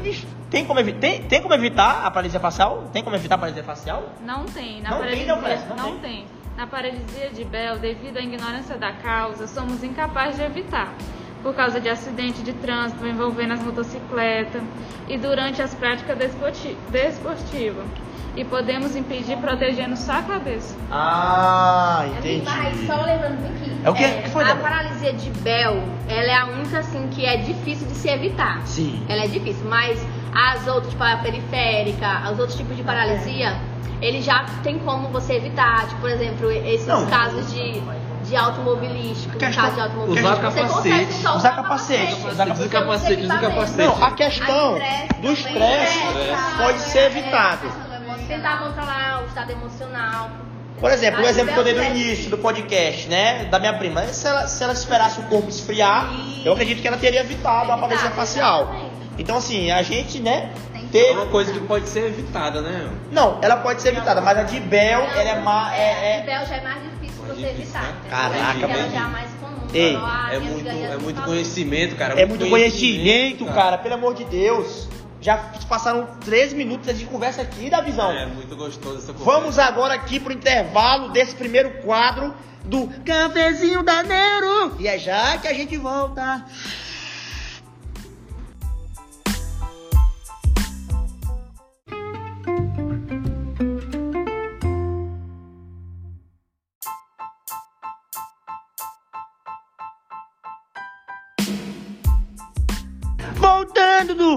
Tem 0.49 0.65
como, 0.65 0.79
evi- 0.79 0.93
tem, 0.93 1.21
tem 1.23 1.41
como 1.41 1.53
evitar 1.53 2.05
a 2.05 2.11
paralisia 2.11 2.39
facial? 2.39 2.89
Tem 2.91 3.03
como 3.03 3.15
evitar 3.15 3.35
a 3.35 3.37
paralisia 3.37 3.63
facial? 3.63 4.03
Não 4.25 4.43
tem. 4.45 4.81
Na 4.81 4.89
Não 4.91 4.97
tem, 4.97 5.05
paralisia, 5.07 5.35
não, 5.35 5.41
parece, 5.41 5.65
não 5.69 5.75
não 5.75 5.83
tem. 5.99 5.99
tem. 5.99 6.25
Na 6.57 6.67
paralisia 6.67 7.29
de 7.33 7.43
Bell, 7.43 7.77
devido 7.77 8.17
à 8.17 8.21
ignorância 8.21 8.77
da 8.77 8.91
causa, 8.93 9.47
somos 9.47 9.83
incapazes 9.83 10.37
de 10.37 10.43
evitar. 10.43 10.93
Por 11.43 11.53
causa 11.53 11.79
de 11.79 11.89
acidente 11.89 12.41
de 12.41 12.53
trânsito 12.53 13.05
envolvendo 13.05 13.53
as 13.53 13.59
motocicletas 13.61 14.61
e 15.07 15.17
durante 15.17 15.61
as 15.61 15.73
práticas 15.75 16.17
desporti- 16.17 16.75
desportivas. 16.89 17.85
E 18.35 18.43
podemos 18.43 18.95
impedir 18.97 19.37
protegendo 19.37 19.95
só 19.95 20.13
a 20.13 20.21
cabeça. 20.21 20.75
Ah, 20.91 22.05
entendi. 22.17 22.43
Mas 22.45 22.85
só 22.85 23.01
lembrando 23.05 23.37
que, 23.63 23.85
É 23.85 23.89
o 23.89 23.93
quê? 23.93 24.07
Que 24.23 24.29
foi, 24.29 24.43
a 24.43 24.47
Débora? 24.47 24.69
paralisia 24.69 25.13
de 25.13 25.29
Bell, 25.39 25.81
ela 26.09 26.31
é 26.31 26.35
a 26.35 26.45
única 26.47 26.79
assim 26.79 27.07
que 27.11 27.25
é 27.25 27.37
difícil 27.37 27.87
de 27.87 27.93
se 27.95 28.09
evitar. 28.09 28.61
Sim. 28.65 29.05
Ela 29.07 29.23
é 29.23 29.27
difícil, 29.27 29.65
mas 29.69 30.05
as 30.33 30.67
outras, 30.67 30.89
tipo 30.91 31.01
a 31.03 31.15
periférica, 31.17 32.29
os 32.31 32.37
outros 32.39 32.57
tipos 32.57 32.75
de 32.75 32.83
paralisia, 32.83 33.55
ele 34.01 34.21
já 34.21 34.45
tem 34.63 34.79
como 34.79 35.07
você 35.07 35.35
evitar. 35.35 35.87
Tipo, 35.87 36.01
por 36.01 36.09
exemplo, 36.09 36.51
esses 36.51 36.87
Não. 36.87 37.05
casos 37.07 37.53
de, 37.53 37.81
de 38.25 38.35
automobilístico, 38.35 39.37
Questão- 39.37 39.63
caso 39.63 39.75
de 39.75 39.81
automobilístico. 39.81 40.27
usar 40.29 40.41
você 40.51 40.59
capacete. 40.59 40.73
consegue 40.73 41.13
só 41.13 41.37
Usar 41.37 41.51
capacete, 41.55 42.13
usar 42.27 42.45
capacete, 42.69 43.23
não 43.27 43.39
capacete, 43.39 43.77
que. 43.77 43.81
Não, 43.97 44.03
a 44.03 44.11
questão 44.11 44.75
A 44.75 45.21
do 45.21 45.31
estresse 45.31 45.97
estresse, 45.99 46.55
pode 46.57 46.79
ser 46.79 46.99
é, 46.99 47.05
evitado. 47.05 47.84
Tentar 48.27 48.57
controlar 48.59 49.23
o 49.23 49.27
estado 49.27 49.51
emocional. 49.51 50.29
Por 50.79 50.91
exemplo, 50.91 51.23
o 51.23 51.25
exemplo 51.27 51.53
que 51.53 51.59
eu 51.59 51.63
dei 51.63 51.73
no 51.73 51.83
início 51.83 52.29
do 52.29 52.37
podcast, 52.37 53.07
né? 53.07 53.45
Da 53.45 53.59
minha 53.59 53.73
prima. 53.77 54.01
Se 54.07 54.27
ela, 54.27 54.47
se 54.47 54.63
ela 54.63 54.73
esperasse 54.73 55.19
o 55.19 55.23
corpo 55.23 55.47
esfriar, 55.49 56.09
eu 56.43 56.51
acredito 56.53 56.81
que 56.81 56.87
ela 56.87 56.97
teria 56.97 57.21
evitado 57.21 57.71
a 57.71 57.85
Evitado, 57.85 58.15
facial. 58.15 58.75
Então, 59.17 59.37
assim, 59.37 59.71
a 59.71 59.81
gente, 59.81 60.19
né? 60.19 60.51
É 60.73 60.79
Teve... 60.91 61.11
uma 61.11 61.25
coisa 61.27 61.51
que 61.53 61.59
pode 61.61 61.87
ser 61.87 62.05
evitada, 62.07 62.61
né? 62.61 62.89
Não, 63.11 63.39
ela 63.41 63.57
pode 63.57 63.81
ser 63.81 63.89
evitada, 63.89 64.21
mas 64.21 64.37
a 64.37 64.43
de 64.43 64.59
Bel, 64.59 65.01
ela 65.15 65.29
é 65.29 65.39
mais. 65.39 65.73
A 65.73 65.77
É, 65.77 65.93
de 65.93 66.05
é... 66.05 66.25
Bell 66.25 66.45
já 66.45 66.55
é 66.55 66.61
mais 66.61 66.83
difícil 66.83 67.23
Mais 67.23 67.35
você 67.37 67.47
difícil, 67.47 67.61
evitar. 67.63 67.81
né? 67.81 67.95
Caraca, 68.09 68.65
ela 68.65 68.89
já 68.89 68.97
é 68.97 68.99
mais 69.09 69.29
comum. 69.39 69.67
Ei, 69.73 69.95
É 69.95 70.39
minha 70.39 70.51
muito, 70.51 70.69
é 70.69 70.97
muito 70.97 71.21
conhecimento, 71.21 71.95
cara. 71.95 72.19
É 72.19 72.25
muito 72.25 72.49
conhecimento, 72.49 73.45
cara, 73.45 73.77
pelo 73.77 73.95
amor 73.95 74.13
de 74.13 74.25
Deus. 74.25 74.87
Já 75.25 75.37
passaram 75.67 76.05
três 76.23 76.53
minutos 76.53 76.95
de 76.95 77.03
conversa 77.07 77.41
aqui 77.41 77.67
da 77.67 77.81
visão. 77.81 78.11
É 78.11 78.27
muito 78.27 78.55
gostoso 78.55 78.97
essa 78.99 79.11
conversa. 79.11 79.31
Vamos 79.31 79.57
agora 79.57 79.95
aqui 79.95 80.19
pro 80.19 80.31
intervalo 80.31 81.09
desse 81.09 81.33
primeiro 81.33 81.81
quadro 81.81 82.31
do 82.63 82.87
Cafezinho 83.03 83.81
da 83.81 84.03
Neuro. 84.03 84.75
E 84.79 84.87
é 84.87 84.99
já 84.99 85.35
que 85.39 85.47
a 85.47 85.53
gente 85.53 85.75
volta. 85.77 86.45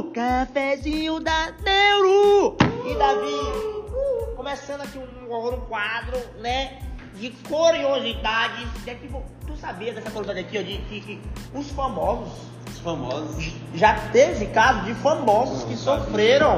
Cafezinho 0.04 1.20
da 1.20 1.52
Neuro. 1.64 2.56
E 2.86 2.94
Davi, 2.94 4.34
começando 4.36 4.82
aqui 4.82 4.98
um, 4.98 5.26
um 5.34 5.60
quadro, 5.62 6.18
né? 6.40 6.78
De 7.14 7.30
curiosidades. 7.48 8.68
De 8.84 8.94
que, 8.94 9.08
vo- 9.08 9.24
tu 9.46 9.56
sabias 9.56 9.94
dessa 9.94 10.10
curiosidade 10.10 10.40
aqui, 10.46 10.58
ó, 10.58 10.62
de 10.62 10.78
que, 10.88 11.00
que 11.00 11.20
os 11.54 11.70
famosos. 11.70 12.32
Os 12.70 12.78
famosos. 12.80 13.52
Já 13.74 13.94
teve 14.12 14.46
caso 14.46 14.82
de 14.84 14.94
famosos 14.94 15.64
que 15.64 15.76
sofreram. 15.76 16.56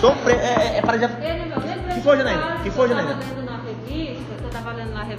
Sofre, 0.00 0.32
é, 0.34 0.36
é, 0.36 0.76
é, 0.78 0.82
por 0.82 0.94
exemplo. 0.94 1.16
Que 1.94 2.00
foi, 2.02 2.16
Janaína? 2.16 2.60
Que 2.62 2.70
foi, 2.70 2.88
tava 2.88 3.00
Janaína? 3.02 3.49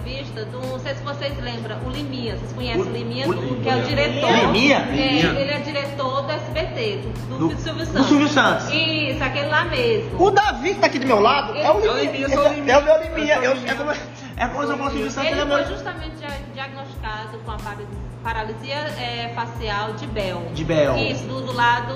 Tava 0.02 0.10
lendo 0.10 0.26
na 0.36 0.42
revista, 0.42 0.46
do, 0.46 0.68
não 0.68 0.80
sei 0.80 0.96
se 0.96 1.04
vocês 1.04 1.38
lembram, 1.44 1.78
o 1.86 1.90
Liminha. 1.90 2.36
Vocês 2.38 2.54
conhecem 2.54 2.82
O- 2.82 2.86
o 2.86 2.92
Liminha, 2.92 3.28
o- 3.28 3.34
do- 3.34 3.56
que 3.62 3.70
é 3.70 3.76
o 3.76 3.82
diretor. 3.84 4.32
Liminha? 4.32 4.78
É, 4.92 5.42
ele 5.42 5.52
é 5.52 5.60
diretor 5.60 6.22
do 6.24 6.32
SBT, 6.32 6.98
do, 6.98 7.38
do, 7.38 7.48
Do- 7.50 7.62
Silvio 7.62 7.86
do 7.86 7.92
Santos. 7.92 8.08
Silvio 8.08 8.28
Santos. 8.28 8.66
Isso, 8.72 9.24
aquele 9.24 9.48
lá 9.48 9.66
mesmo. 9.66 10.22
O 10.24 10.32
Davi 10.32 10.74
que 10.74 10.80
tá 10.80 10.88
aqui 10.88 11.00
do 11.00 11.08
meu 11.08 11.20
lado 11.20 11.56
é 11.56 11.70
o 11.72 11.86
É 11.86 11.92
o 11.92 11.98
Liminha. 11.98 12.30
Sou 12.30 12.46
o 12.50 12.54
Liminha. 12.54 12.74
É 12.74 12.78
o 12.78 12.84
meu 12.84 13.02
Liminha. 13.04 13.36
Eu 13.36 13.52
é 13.52 13.74
como, 13.76 13.92
é 13.92 14.48
como 14.48 14.66
se 14.66 14.72
eu 14.72 14.78
fosse 14.78 14.90
o 14.90 14.92
Silvio 14.92 15.12
Santos. 15.12 15.32
Ele 15.32 15.42
ele 15.42 15.52
é 15.54 15.58
foi 15.66 15.74
justamente 15.76 16.16
dia- 16.18 16.42
diagnosticado 16.54 17.38
com 17.46 17.52
a 17.52 17.58
paralisia, 17.58 18.02
paralisia 18.24 18.76
é, 18.76 19.32
facial 19.36 19.94
de 19.94 20.08
Bell. 20.08 20.42
De 20.54 20.64
Bell. 20.64 20.96
Isso, 20.98 21.24
do, 21.26 21.42
do 21.42 21.54
lado 21.54 21.94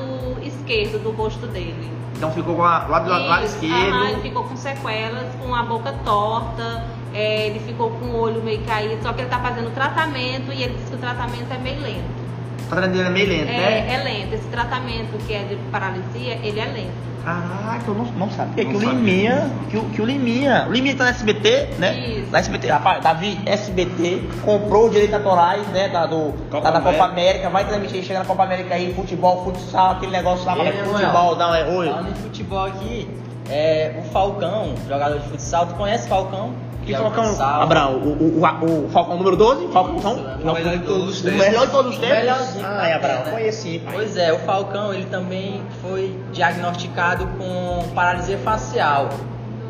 esquerdo 0.65 1.01
do 1.01 1.11
rosto 1.11 1.45
dele. 1.47 1.91
Então 2.17 2.31
ficou 2.31 2.55
com 2.55 2.63
a, 2.63 2.87
lado, 2.87 3.09
lado 3.09 3.45
Isso, 3.45 3.55
esquerdo. 3.55 3.93
aham, 3.93 4.09
ele 4.09 4.21
ficou 4.21 4.43
com 4.43 4.57
sequelas, 4.57 5.35
com 5.35 5.53
a 5.53 5.63
boca 5.63 5.93
torta, 6.03 6.83
é, 7.13 7.47
ele 7.47 7.59
ficou 7.59 7.91
com 7.91 8.05
o 8.05 8.19
olho 8.19 8.41
meio 8.41 8.61
caído, 8.63 9.01
só 9.03 9.13
que 9.13 9.21
ele 9.21 9.29
tá 9.29 9.39
fazendo 9.39 9.73
tratamento 9.73 10.51
e 10.51 10.63
ele 10.63 10.73
disse 10.73 10.89
que 10.89 10.95
o 10.95 10.99
tratamento 10.99 11.51
é 11.51 11.57
meio 11.57 11.81
lento. 11.81 12.24
Tá 12.69 12.75
tratando 12.77 12.99
ele 12.99 13.09
meio 13.09 13.27
lento, 13.29 13.45
né? 13.47 13.87
É, 13.89 13.93
é 13.93 14.03
lento. 14.03 14.33
Esse 14.33 14.47
tratamento 14.47 15.17
que 15.25 15.33
é 15.33 15.43
de 15.43 15.55
paralisia, 15.71 16.39
ele 16.43 16.59
é 16.59 16.65
lento. 16.65 17.05
Caraca, 17.23 17.83
eu 17.87 17.95
não, 17.95 18.05
não 18.05 18.29
sabia 18.29 18.63
Não 18.63 18.71
que 18.71 18.77
o 18.77 18.79
sabia 18.81 18.93
Liminha, 18.99 19.51
que, 19.71 19.77
o- 19.77 19.83
que 19.85 19.99
o 20.01 20.05
Liminha, 20.05 20.65
o 20.69 20.71
Liminha 20.71 20.95
tá 20.95 21.05
na 21.05 21.09
SBT, 21.09 21.69
né? 21.79 21.97
Isso. 22.19 22.31
Na 22.31 22.37
SBT, 22.37 22.67
rapaz, 22.67 23.03
Davi, 23.03 23.39
SBT, 23.47 24.21
comprou 24.43 24.89
direitos 24.91 25.15
autorais, 25.15 25.65
né, 25.69 25.89
da, 25.89 26.05
do, 26.05 26.33
Copa 26.51 26.61
da, 26.71 26.79
da 26.79 26.81
Copa 26.81 27.03
América. 27.05 27.49
Vai 27.49 27.65
transmitir, 27.65 28.03
chega 28.03 28.19
na 28.19 28.25
Copa 28.25 28.43
América 28.43 28.75
aí, 28.75 28.93
futebol, 28.93 29.43
futsal, 29.43 29.93
aquele 29.93 30.11
negócio 30.11 30.45
lá, 30.45 30.55
Ei, 30.55 30.63
mas 30.65 30.75
Manuel. 30.75 30.93
futebol, 30.99 31.35
não, 31.35 31.55
é 31.55 31.65
oi. 31.67 31.87
Falando 31.89 32.09
em 32.11 32.15
futebol 32.15 32.65
aqui, 32.65 33.07
É, 33.49 33.93
o 33.99 34.01
Falcão, 34.11 34.73
jogador 34.87 35.19
de 35.19 35.27
futsal, 35.29 35.67
tu 35.67 35.75
conhece 35.75 36.07
Falcão? 36.07 36.51
Que 36.85 36.91
Joga 36.91 37.03
Falcão? 37.05 37.25
futsal. 37.25 37.61
Abraão, 37.63 37.93
o, 37.97 38.39
o, 38.39 38.41
o, 38.43 38.85
o 38.85 38.89
Falcão 38.89 39.17
número 39.17 39.35
12? 39.35 39.67
Falcão? 39.71 40.13
Isso, 40.37 40.47
O 40.49 40.53
melhor 40.53 40.77
de 40.77 40.85
todos 40.85 41.09
os 41.09 41.19
O 41.19 41.23
tempos. 41.23 41.39
melhor 41.39 41.65
de 41.65 41.71
todos 41.71 41.91
os 41.91 41.97
O 41.97 42.01
tempos? 42.01 42.17
melhorzinho 42.17 42.65
Ah, 42.67 42.87
é, 42.87 42.93
Abraão, 42.93 43.21
conheci, 43.23 43.79
pai. 43.79 43.93
Pois 43.95 44.17
é, 44.17 44.33
o 44.33 44.39
Falcão 44.39 44.93
ele 44.93 45.05
também 45.05 45.61
foi 45.81 46.15
diagnosticado 46.31 47.27
com 47.39 47.87
paralisia 47.95 48.37
facial. 48.39 49.09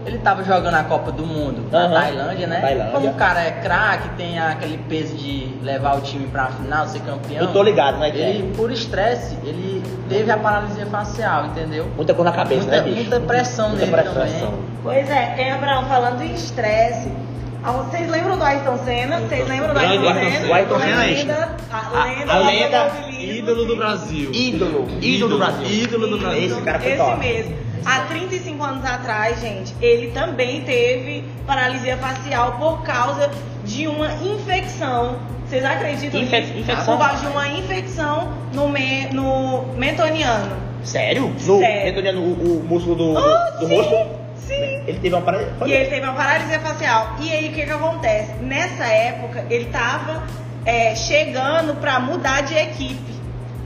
Ele 0.05 0.17
estava 0.17 0.43
jogando 0.43 0.75
a 0.75 0.83
Copa 0.83 1.11
do 1.11 1.25
Mundo 1.25 1.65
na 1.71 1.85
Aham. 1.85 1.93
Tailândia, 1.93 2.47
né? 2.47 2.61
Tailândia. 2.61 2.91
Como 2.93 3.09
o 3.09 3.13
cara 3.15 3.41
é 3.41 3.51
craque, 3.51 4.09
tem 4.09 4.37
aquele 4.37 4.77
peso 4.77 5.15
de 5.15 5.55
levar 5.63 5.97
o 5.97 6.01
time 6.01 6.27
pra 6.27 6.45
final, 6.47 6.87
ser 6.87 6.99
campeão. 7.01 7.41
Eu 7.41 7.51
tô 7.51 7.63
ligado, 7.63 7.97
né, 7.97 8.09
Ele, 8.09 8.17
Kelly? 8.19 8.53
por 8.55 8.71
estresse, 8.71 9.35
ele 9.43 9.81
teve 10.07 10.29
a 10.31 10.37
paralisia 10.37 10.85
facial, 10.85 11.47
entendeu? 11.47 11.87
Muita 11.95 12.13
coisa 12.13 12.29
na 12.29 12.35
cabeça, 12.37 12.61
Muita, 12.61 12.77
né, 12.77 12.83
bicho? 12.83 12.95
muita 13.09 13.19
pressão 13.21 13.69
Muita 13.69 13.85
nele 13.87 13.97
pressão. 13.97 14.21
também. 14.21 14.59
Pois 14.83 15.09
é, 15.09 15.35
hein, 15.41 15.51
Abraão, 15.53 15.85
falando 15.85 16.21
em 16.21 16.33
estresse. 16.33 17.11
Ah, 17.65 17.71
Vocês 17.71 18.09
lembram 18.09 18.37
do 18.37 18.43
Ayrton 18.43 18.77
Senna? 18.85 19.19
Vocês 19.19 19.47
lembram 19.47 19.73
do 19.73 19.79
Ayrton 19.79 20.13
Senna? 20.13 20.47
O 20.47 20.53
Ayrton 20.53 20.79
Senna 20.79 21.03
é 21.05 21.07
lenda, 21.07 21.57
a 21.71 21.89
lenda, 22.05 22.33
a 22.33 22.39
lenda, 22.39 22.91
Ídolo 23.19 23.65
do. 23.65 23.75
Brasil. 23.75 24.31
Ídolo, 24.33 24.87
ídolo 25.01 25.29
do 25.31 25.37
Brasil. 25.37 25.67
Ídolo 25.67 26.07
do 26.07 26.17
Brasil. 26.19 26.43
Esse 26.45 26.61
cara 26.61 26.79
foi 26.79 26.89
Esse 26.89 26.97
top. 26.97 27.19
mesmo. 27.19 27.55
Há 27.85 27.99
35 28.01 28.63
anos 28.63 28.83
atrás, 28.85 29.39
gente, 29.39 29.75
ele 29.79 30.07
também 30.11 30.61
teve 30.61 31.23
paralisia 31.45 31.95
facial 31.97 32.53
por 32.53 32.81
causa 32.83 33.29
de 33.63 33.87
uma 33.87 34.11
infecção. 34.13 35.17
Vocês 35.47 35.63
acreditam 35.63 36.19
Infe- 36.19 36.41
nisso? 36.41 36.53
infecção? 36.57 36.97
Por 36.97 37.05
causa 37.05 37.21
de 37.21 37.27
uma 37.27 37.47
infecção 37.47 38.33
no, 38.53 38.67
me, 38.69 39.05
no 39.11 39.65
mentoniano. 39.77 40.57
Sério? 40.83 41.27
No, 41.45 41.59
Sério. 41.59 41.85
Retornando 41.85 42.19
o, 42.21 42.59
o 42.59 42.63
músculo 42.67 42.95
do, 42.95 43.13
do, 43.13 43.17
Ah, 43.19 43.57
do 43.59 43.67
sim, 43.67 43.75
rosto? 43.75 43.95
Sim. 44.35 44.74
Ele 44.87 44.99
teve 44.99 45.15
uma 45.15 45.21
parada. 45.21 45.55
E 45.65 45.71
ele 45.71 45.89
teve 45.89 46.05
uma 46.05 46.13
paralisia 46.13 46.59
facial. 46.59 47.15
E 47.19 47.31
aí 47.31 47.49
o 47.49 47.53
que 47.53 47.65
que 47.65 47.71
acontece? 47.71 48.33
Nessa 48.41 48.85
época 48.85 49.45
ele 49.49 49.65
tava 49.65 50.23
é, 50.65 50.95
chegando 50.95 51.75
pra 51.79 51.99
mudar 51.99 52.41
de 52.41 52.55
equipe. 52.55 53.15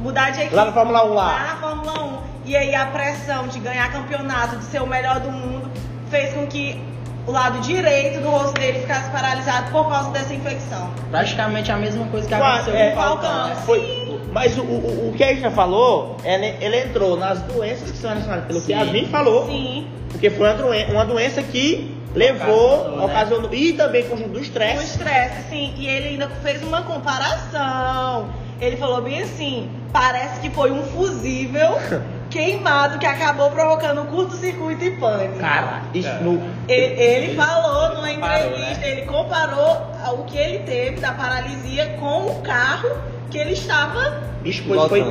Mudar 0.02 0.32
de 0.32 0.42
equipe. 0.42 0.56
Lá 0.56 0.66
na 0.66 0.72
Fórmula 0.72 1.06
1 1.06 1.14
lá. 1.14 1.26
Lá 1.26 1.44
na 1.44 1.56
Fórmula 1.58 2.04
1. 2.04 2.20
E 2.46 2.56
aí 2.56 2.74
a 2.74 2.86
pressão 2.88 3.48
de 3.48 3.60
ganhar 3.60 3.92
campeonato, 3.92 4.58
de 4.58 4.64
ser 4.66 4.82
o 4.82 4.88
melhor 4.88 5.20
do 5.20 5.32
mundo, 5.32 5.70
fez 6.10 6.34
com 6.34 6.48
que 6.48 6.82
o 7.28 7.32
lado 7.32 7.60
direito 7.60 8.22
do 8.22 8.30
rosto 8.30 8.54
dele 8.54 8.80
ficasse 8.80 9.10
paralisado 9.12 9.72
por 9.72 9.88
causa 9.88 10.10
dessa 10.10 10.34
infecção. 10.34 10.90
Praticamente 11.12 11.72
a 11.72 11.78
mesma 11.78 12.06
coisa 12.08 12.28
que 12.28 12.34
aconteceu 12.34 12.76
é, 12.76 12.92
com 12.92 13.00
o 13.00 13.04
Falcão. 13.04 13.30
Falcão. 13.30 13.56
Foi, 13.64 13.99
mas 14.32 14.58
o, 14.58 14.62
o, 14.62 15.10
o 15.10 15.14
que 15.16 15.24
a 15.24 15.28
gente 15.30 15.42
já 15.42 15.52
falou, 15.52 16.18
ele, 16.24 16.56
ele 16.62 16.78
entrou 16.82 17.18
nas 17.18 17.42
doenças 17.44 17.90
que 17.92 17.98
são 17.98 18.10
relacionadas 18.10 18.46
pelo 18.46 18.60
que 18.62 18.68
Sim. 18.68 18.74
a 18.74 18.80
Yasmin 18.82 19.06
falou, 19.08 19.46
Sim. 19.48 19.88
porque 20.12 20.30
foi 20.30 20.48
uma, 20.50 20.56
doen- 20.56 20.92
uma 20.94 21.06
doença 21.06 21.42
que 21.42 21.96
levou, 22.16 23.04
Ocasionou, 23.06 23.50
né? 23.50 23.56
e 23.58 23.74
também 23.74 24.04
conjunto 24.08 24.30
do 24.30 24.40
O 24.40 24.42
estresse. 24.42 24.84
estresse, 24.84 25.50
sim. 25.50 25.74
E 25.78 25.88
ele 25.88 26.10
ainda 26.10 26.28
fez 26.42 26.62
uma 26.64 26.82
comparação. 26.84 28.30
Ele 28.60 28.76
falou 28.78 29.02
bem 29.02 29.22
assim: 29.22 29.70
parece 29.94 30.40
que 30.42 30.50
foi 30.50 30.72
um 30.72 30.84
fusível 30.84 31.78
queimado 32.30 33.00
que 33.00 33.06
acabou 33.06 33.50
provocando 33.52 34.02
um 34.02 34.06
curto-circuito 34.08 34.84
e 34.84 34.92
pânico. 34.92 35.40
Cara, 35.40 35.84
isso 35.94 36.12
no, 36.22 36.42
Ele, 36.68 37.02
ele 37.02 37.36
falou 37.36 37.96
numa 37.96 38.10
Comparou, 38.10 38.48
entrevista, 38.48 38.80
né? 38.82 38.92
ele 38.92 39.02
comparou 39.04 39.82
o 40.14 40.24
que 40.26 40.38
ele 40.38 40.60
teve 40.60 41.00
da 41.00 41.12
paralisia 41.14 41.96
com 42.00 42.28
o 42.28 42.42
carro 42.42 42.90
que 43.30 43.38
ele 43.38 43.52
estava. 43.54 44.22
bicho, 44.44 44.64
foi, 44.64 45.02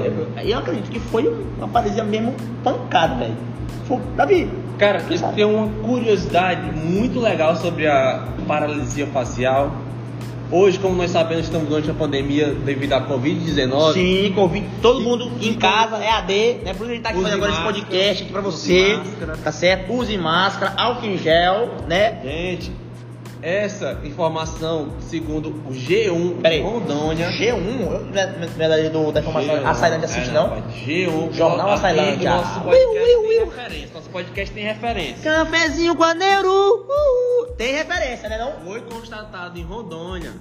eu 0.45 0.59
acredito 0.59 0.91
que 0.91 0.99
foi 1.01 1.29
uma 1.59 1.69
paralisia 1.69 2.05
mesmo 2.05 2.35
pancada, 2.65 3.15
velho. 3.17 3.37
Davi, 4.17 4.51
Cara, 4.79 5.03
eu 5.11 5.19
tenho 5.35 5.49
uma 5.51 5.69
curiosidade 5.83 6.71
muito 6.77 7.19
legal 7.19 7.57
sobre 7.57 7.87
a 7.89 8.29
paralisia 8.47 9.07
facial. 9.09 9.73
Hoje, 10.51 10.79
como 10.79 10.95
nós 10.97 11.11
sabemos, 11.11 11.45
estamos 11.45 11.69
durante 11.69 11.91
a 11.91 11.95
pandemia 11.95 12.55
devido 12.55 12.93
à 12.95 13.01
Covid-19. 13.07 13.93
sim, 13.93 14.33
Covid, 14.35 14.67
todo 14.81 15.01
E- 15.01 15.05
mundo 15.05 15.31
em 15.43 15.55
casa, 15.55 15.97
é 15.99 16.11
AD, 16.11 16.61
né? 16.65 16.75
Por 16.75 16.85
isso 16.85 16.85
a 16.85 16.95
gente 16.95 17.03
tá 17.03 17.09
aqui 17.11 17.21
fazendo 17.23 17.45
agora 17.45 17.53
esse 17.53 17.61
podcast 17.63 18.23
aqui 18.23 18.33
pra 18.33 18.41
use 18.41 18.51
você, 18.59 18.97
máscara. 18.97 19.37
tá 19.45 19.53
certo? 19.53 19.93
Use 19.93 20.17
máscara, 20.17 20.73
álcool 20.77 21.07
em 21.07 21.19
gel, 21.19 21.69
né? 21.87 22.21
Gente, 22.23 22.73
essa 23.43 23.99
informação, 24.05 24.89
segundo 25.01 25.51
o 25.51 25.71
G1 25.73 26.41
Peraí. 26.43 26.61
Rondônia. 26.61 27.29
G1, 27.31 27.47
eu- 27.47 28.01
não 28.05 28.21
é 28.21 28.69
da- 28.69 28.89
do, 28.89 29.13
da 29.13 29.21
informação, 29.21 29.55
G1, 29.57 29.67
a 29.67 29.75
Sailândia 29.75 30.05
assiste, 30.07 30.31
é, 30.31 30.33
não? 30.33 30.49
rapaz, 30.49 30.65
G1. 30.75 31.33
Jornal 31.33 31.71
Açailândia. 31.71 32.31
Nosso 32.31 32.61
podcast 32.61 33.05
tem 33.05 33.39
referência. 33.45 33.91
Nosso 33.95 34.11
podcast 34.11 34.55
tem 34.55 34.65
referência. 34.65 35.31
Cafézinho 35.33 35.95
com 35.97 36.05
a 36.05 36.15
Neuro, 36.15 36.87
uh, 36.89 37.47
tem 37.57 37.75
referência, 37.75 38.29
né 38.29 38.39
não? 38.39 38.53
Foi 38.67 38.81
constatado 38.83 39.59
em 39.59 39.63
Rondônia 39.63 40.33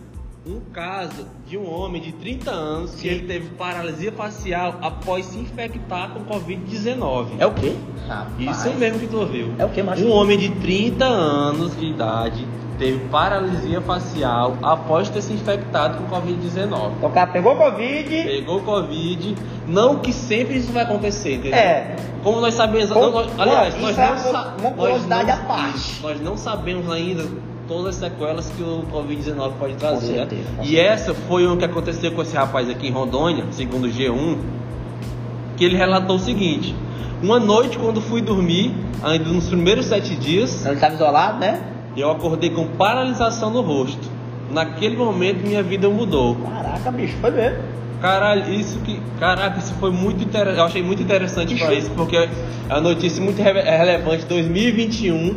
um 0.48 0.62
caso 0.72 1.26
de 1.46 1.58
um 1.58 1.70
homem 1.70 2.02
de 2.02 2.12
30 2.14 2.52
anos 2.52 2.96
que 2.96 3.08
ele 3.08 3.28
teve 3.28 3.50
paralisia 3.50 4.12
facial 4.12 4.76
após 4.82 5.26
se 5.26 5.38
infectar 5.38 6.12
com 6.12 6.22
Covid-19. 6.26 7.28
É 7.40 7.46
o 7.46 7.52
quê? 7.54 7.76
Isso 8.40 8.70
mesmo 8.76 9.00
que 9.00 9.08
tu 9.08 9.18
ouviu. 9.20 9.54
É 9.60 9.66
o 9.66 9.70
quê, 9.70 9.84
macho? 9.84 10.04
Um 10.06 10.12
homem 10.12 10.38
de 10.38 10.50
30 10.50 11.06
anos 11.06 11.76
de 11.78 11.86
idade 11.88 12.48
teve 12.80 13.00
paralisia 13.10 13.82
facial 13.82 14.56
após 14.62 15.10
ter 15.10 15.22
se 15.22 15.34
infectado 15.34 15.98
com 15.98 16.16
Covid-19. 16.16 16.92
O 17.02 17.10
cara 17.10 17.28
pegou 17.32 17.56
Covid, 17.56 18.08
Pegou 18.24 18.62
Covid, 18.62 19.36
não 19.68 19.98
que 20.00 20.14
sempre 20.14 20.58
isso 20.58 20.72
vai 20.72 20.84
acontecer, 20.84 21.36
entendeu? 21.36 21.58
É. 21.58 21.96
Como 22.24 22.40
nós 22.40 22.54
sabemos, 22.54 22.92
Com- 22.92 23.00
não, 23.02 23.12
nós- 23.12 23.40
aliás, 23.40 23.82
nós 23.82 23.98
é 23.98 24.06
não, 24.06 24.12
uma- 24.14 24.20
sa- 24.20 24.54
uma 24.60 24.70
nós 24.72 25.08
não- 25.08 25.20
à 25.20 25.38
parte. 25.38 26.02
Nós 26.02 26.22
não 26.22 26.38
sabemos 26.38 26.90
ainda 26.92 27.26
todas 27.68 27.96
as 28.02 28.10
sequelas 28.12 28.50
que 28.50 28.64
o 28.64 28.84
Covid-19 28.92 29.52
pode 29.60 29.74
trazer. 29.76 30.16
certeza, 30.16 30.44
com 30.56 30.64
e 30.64 30.68
certeza. 30.68 30.82
essa 30.82 31.14
foi 31.14 31.46
o 31.48 31.58
que 31.58 31.66
aconteceu 31.66 32.12
com 32.12 32.22
esse 32.22 32.36
rapaz 32.36 32.70
aqui 32.70 32.88
em 32.88 32.92
Rondônia, 32.92 33.46
segundo 33.52 33.86
o 33.88 33.92
G1, 33.92 34.38
que 35.56 35.66
ele 35.66 35.76
relatou 35.76 36.16
o 36.16 36.20
seguinte: 36.20 36.76
uma 37.22 37.40
noite 37.40 37.78
quando 37.78 38.00
fui 38.02 38.22
dormir, 38.22 38.74
ainda 39.04 39.26
nos 39.30 39.48
primeiros 39.48 39.86
sete 39.88 40.16
dias, 40.16 40.66
ele 40.66 40.76
estava 40.76 40.94
isolado, 40.96 41.40
né? 41.40 41.62
eu 41.96 42.12
acordei 42.12 42.52
com 42.52 42.68
paralisação 42.68 43.50
no 43.50 43.62
rosto. 43.62 44.08
Naquele 44.52 44.96
momento 44.96 45.46
minha 45.46 45.64
vida 45.64 45.90
mudou. 45.90 46.36
Caraca, 46.36 46.92
bicho, 46.92 47.18
foi 47.20 47.32
mesmo. 47.32 47.58
Caralho, 48.00 48.54
isso 48.54 48.78
que. 48.80 49.02
Caraca, 49.20 49.58
isso 49.58 49.74
foi 49.80 49.90
muito 49.92 50.24
interessante. 50.24 50.60
Eu 50.60 50.66
achei 50.66 50.84
muito 50.84 51.02
interessante 51.02 51.56
isso, 51.56 51.90
porque 51.96 52.16
é 52.16 52.30
uma 52.70 52.82
notícia 52.82 53.22
muito 53.24 53.42
re- 53.42 53.52
relevante 53.62 54.26
2021. 54.26 55.36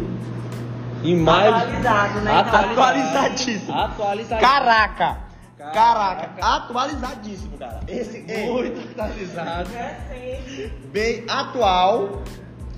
Em 1.03 1.17
maio. 1.17 1.55
Atualizado, 1.55 2.21
né? 2.21 2.33
Atualizadíssimo. 2.41 3.79
Atualizadíssimo. 3.79 4.41
Caraca. 4.41 5.19
Caraca. 5.59 5.73
Caraca, 5.73 6.47
atualizadíssimo, 6.57 7.59
cara. 7.59 7.81
Esse 7.87 8.25
é 8.27 8.47
Muito 8.47 8.81
atualizado. 8.91 9.69
Recente. 9.71 10.73
bem 10.91 11.25
atual. 11.29 12.23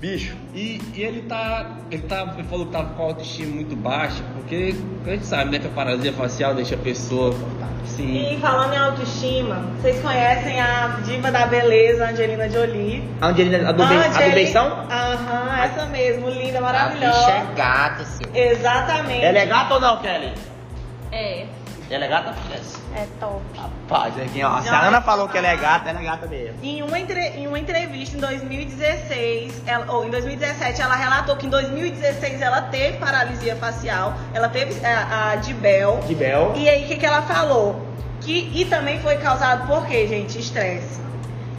Bicho, 0.03 0.35
E, 0.53 0.81
e 0.93 1.01
ele 1.01 1.21
tá. 1.21 1.65
Ele 1.89 2.01
tá. 2.01 2.33
Ele 2.37 2.45
falou 2.49 2.65
que 2.65 2.73
tava 2.73 2.89
com 2.93 3.03
a 3.03 3.05
autoestima 3.05 3.55
muito 3.55 3.73
baixa, 3.73 4.21
porque 4.33 4.75
a 5.05 5.09
gente 5.11 5.25
sabe, 5.25 5.49
né, 5.51 5.59
que 5.59 5.67
a 5.67 5.69
paralisia 5.69 6.11
facial 6.11 6.53
deixa 6.53 6.75
a 6.75 6.77
pessoa 6.77 7.33
assim. 7.85 8.33
E 8.33 8.37
falando 8.41 8.73
em 8.73 8.77
autoestima, 8.77 9.61
vocês 9.79 10.01
conhecem 10.01 10.59
a 10.59 10.99
diva 11.05 11.31
da 11.31 11.45
beleza, 11.45 12.09
Angelina 12.09 12.49
Jolie? 12.49 13.01
a 13.21 13.27
Angelina, 13.27 13.69
a 13.69 13.71
do, 13.71 13.77
Be- 13.87 13.95
a 13.95 14.27
do 14.27 14.33
Beição? 14.33 14.65
Aham, 14.91 15.63
essa 15.63 15.85
mesmo, 15.85 16.29
linda, 16.29 16.57
A 16.59 16.61
bicha 16.61 16.61
maravilhosa. 16.61 17.31
é 17.31 17.45
gata, 17.55 18.03
seu. 18.03 18.27
Exatamente. 18.35 19.23
Ela 19.23 19.39
é 19.39 19.45
gata 19.45 19.73
ou 19.75 19.79
não, 19.79 19.97
Kelly? 20.01 20.33
É. 21.13 21.45
Ela 21.89 22.05
é 22.05 22.07
gata? 22.07 22.33
É 22.95 23.05
top. 23.19 23.41
Rapaz, 23.57 24.17
aqui, 24.19 24.43
ó. 24.43 24.61
Se 24.61 24.69
a 24.69 24.79
Ana 24.87 25.01
falou 25.01 25.27
que 25.27 25.37
ela 25.37 25.47
é 25.47 25.57
gata, 25.57 25.89
ela 25.89 25.99
é 25.99 26.03
gata 26.03 26.25
mesmo. 26.27 26.55
Em 26.63 26.81
uma, 26.81 26.99
entre- 26.99 27.19
em 27.37 27.45
uma 27.47 27.59
entrevista 27.59 28.17
em 28.17 28.19
2016, 28.19 29.61
ela- 29.65 29.91
ou 29.93 30.05
em 30.05 30.09
2017, 30.09 30.81
ela 30.81 30.95
relatou 30.95 31.35
que 31.35 31.45
em 31.45 31.49
2016 31.49 32.41
ela 32.41 32.61
teve 32.63 32.97
paralisia 32.97 33.55
facial, 33.55 34.13
ela 34.33 34.49
teve 34.49 34.79
é, 34.83 34.93
a, 34.93 35.31
a 35.31 35.35
de 35.35 35.53
Bell. 35.53 35.99
E 36.55 36.67
aí, 36.69 36.83
o 36.85 36.87
que, 36.87 36.95
que 36.97 37.05
ela 37.05 37.21
falou? 37.23 37.81
Que, 38.21 38.49
e 38.55 38.65
também 38.65 38.99
foi 39.01 39.17
causado 39.17 39.67
por 39.67 39.85
quê, 39.85 40.07
gente? 40.07 40.39
Estresse. 40.39 41.01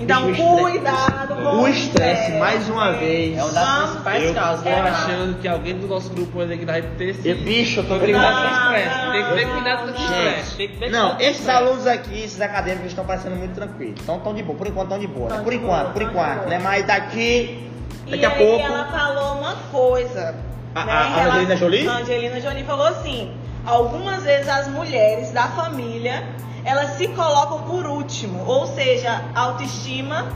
Então, 0.00 0.30
o 0.30 0.58
cuidado 0.58 1.34
com 1.36 1.62
O 1.62 1.68
estresse, 1.68 2.32
mais 2.32 2.68
uma 2.68 2.92
vez. 2.92 3.38
É 3.38 3.42
uma 3.44 3.52
das 3.52 3.64
Vamos- 3.64 3.90
principais 3.90 4.24
Eu 4.24 4.34
causas. 4.34 4.62
tô 4.64 4.68
né? 4.70 4.80
achando 4.90 5.38
que 5.40 5.48
alguém 5.48 5.78
do 5.78 5.86
nosso 5.86 6.10
grupo 6.10 6.38
hoje 6.40 6.52
aqui 6.54 6.64
vai 6.64 6.82
ter 6.82 7.04
esse. 7.10 7.28
E, 7.28 7.34
bicho, 7.34 7.80
eu 7.80 7.84
tô 7.84 7.94
que 7.94 8.00
com 8.00 8.06
brincando. 8.06 8.44
esse 8.44 8.54
estresse. 8.54 9.12
Tem 9.12 9.24
que 9.24 9.34
ter 9.34 9.48
cuidado 9.54 9.92
com 9.92 10.02
estresse. 10.02 10.56
Tem 10.56 10.68
que 10.68 10.76
ter 10.78 10.90
Não, 10.90 11.14
com 11.14 11.22
esses 11.22 11.48
alunos 11.48 11.86
aqui, 11.86 12.24
esses 12.24 12.40
acadêmicos 12.40 12.86
estão 12.88 13.04
parecendo 13.04 13.36
muito 13.36 13.54
tranquilos. 13.54 14.00
Então 14.02 14.16
estão 14.16 14.34
de 14.34 14.42
boa, 14.42 14.58
por 14.58 14.66
enquanto 14.66 14.84
estão 14.86 14.98
de 14.98 15.06
boa, 15.06 15.30
né? 15.30 15.40
Por 15.44 15.52
enquanto, 15.52 15.92
por 15.92 16.02
enquanto, 16.02 16.48
né? 16.48 16.58
Mas 16.58 16.84
daqui, 16.86 17.68
daqui 18.10 18.22
e 18.22 18.24
a 18.24 18.30
aí 18.30 18.36
pouco. 18.38 18.64
ela 18.66 18.84
falou 18.86 19.38
uma 19.40 19.54
coisa. 19.70 20.34
A- 20.74 20.84
né? 20.84 20.92
a- 20.92 21.14
a 21.16 21.20
Ela- 21.20 21.34
Angelina 21.34 21.56
Jolie? 21.56 21.88
A 21.88 21.92
Angelina 21.98 22.40
Jolie 22.40 22.64
falou 22.64 22.86
assim: 22.88 23.30
algumas 23.66 24.22
vezes 24.22 24.48
as 24.48 24.68
mulheres 24.68 25.30
da 25.30 25.48
família 25.48 26.22
elas 26.64 26.96
se 26.96 27.08
colocam 27.08 27.62
por 27.62 27.84
último, 27.84 28.42
ou 28.46 28.66
seja, 28.66 29.22
autoestima 29.34 30.32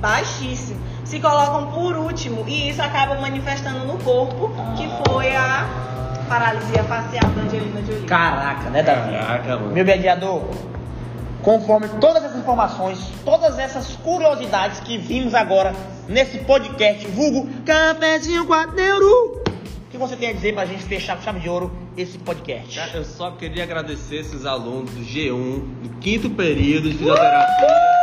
baixíssimo. 0.00 0.80
Se 1.04 1.20
colocam 1.20 1.70
por 1.70 1.96
último 1.96 2.44
e 2.46 2.68
isso 2.70 2.82
acaba 2.82 3.14
manifestando 3.14 3.86
no 3.86 3.96
corpo, 3.98 4.50
que 4.76 4.88
foi 5.06 5.34
a 5.34 5.66
paralisia 6.28 6.84
facial 6.84 7.30
da 7.30 7.42
Angelina 7.42 7.80
Jolie. 7.86 8.06
Caraca, 8.06 8.68
né, 8.70 8.82
Davi? 8.82 9.12
Caraca, 9.12 9.56
mano. 9.56 9.72
Meu 9.72 9.84
mediador, 9.84 10.42
conforme 11.42 11.88
todas 12.00 12.24
essas 12.24 12.38
informações, 12.38 12.98
todas 13.24 13.58
essas 13.58 13.96
curiosidades 13.96 14.80
que 14.80 14.98
vimos 14.98 15.34
agora 15.34 15.72
nesse 16.08 16.38
podcast, 16.38 17.06
vulgo 17.08 17.48
Cafézinho 17.64 18.46
com 18.46 18.52
a 18.52 18.66
Neuro, 18.66 19.42
o 19.46 19.47
que 19.98 20.08
você 20.08 20.16
tem 20.16 20.28
a 20.28 20.32
dizer 20.32 20.54
pra 20.54 20.64
gente 20.64 20.84
fechar 20.84 21.16
com 21.16 21.22
chave 21.22 21.40
de 21.40 21.48
ouro 21.48 21.72
esse 21.96 22.16
podcast? 22.18 22.78
Eu 22.94 23.04
só 23.04 23.32
queria 23.32 23.64
agradecer 23.64 24.18
esses 24.18 24.46
alunos 24.46 24.90
do 24.92 25.00
G1, 25.00 25.60
do 25.82 25.88
quinto 26.00 26.30
período 26.30 26.88
de 26.88 26.98
fisioterapia. 26.98 27.66
Vieram 27.66 27.97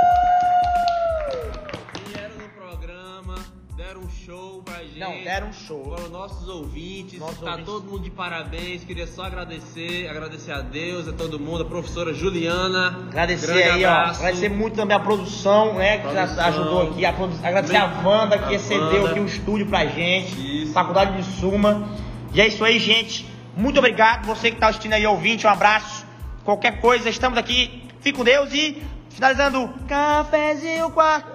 deram 5.35 5.47
um 5.49 5.53
show. 5.53 5.83
Foram 5.83 6.09
nossos 6.09 6.47
ouvintes. 6.47 7.19
Nossos 7.19 7.39
tá 7.39 7.57
todo 7.57 7.83
mundo 7.85 8.03
de 8.03 8.09
parabéns. 8.09 8.83
Queria 8.83 9.05
só 9.05 9.25
agradecer, 9.25 10.07
agradecer 10.07 10.51
a 10.53 10.61
Deus, 10.61 11.07
a 11.07 11.13
todo 11.13 11.37
mundo, 11.39 11.63
a 11.63 11.65
professora 11.65 12.13
Juliana. 12.13 13.05
Agradecer 13.09 13.47
Grande 13.47 13.61
aí, 13.61 13.85
abraço. 13.85 14.19
ó. 14.19 14.23
Agradecer 14.23 14.49
muito 14.49 14.75
também 14.75 14.95
a 14.95 14.99
produção, 14.99 15.73
né? 15.73 15.97
Que 15.97 16.07
Produção. 16.07 16.45
ajudou 16.45 16.81
aqui. 16.83 17.05
A 17.05 17.13
produ... 17.13 17.35
Agradecer 17.43 17.75
a 17.75 17.85
Wanda 17.85 18.37
que 18.39 18.55
Wanda. 18.55 19.09
aqui 19.09 19.19
o 19.19 19.25
estúdio 19.25 19.65
pra 19.67 19.85
gente. 19.85 20.63
Isso. 20.63 20.73
Faculdade 20.73 21.17
de 21.21 21.23
Suma. 21.39 21.89
E 22.33 22.39
é 22.39 22.47
isso 22.47 22.63
aí, 22.63 22.79
gente. 22.79 23.25
Muito 23.57 23.77
obrigado. 23.77 24.25
Você 24.27 24.51
que 24.51 24.57
tá 24.57 24.67
assistindo 24.67 24.93
aí, 24.93 25.05
ouvinte, 25.05 25.45
um 25.45 25.49
abraço. 25.49 26.05
Qualquer 26.45 26.79
coisa, 26.79 27.09
estamos 27.09 27.37
aqui. 27.37 27.83
Fique 27.99 28.17
com 28.17 28.23
Deus 28.23 28.53
e 28.53 28.81
finalizando. 29.09 29.69
Cafézinho 29.87 30.91
com 30.91 31.01
a 31.01 31.34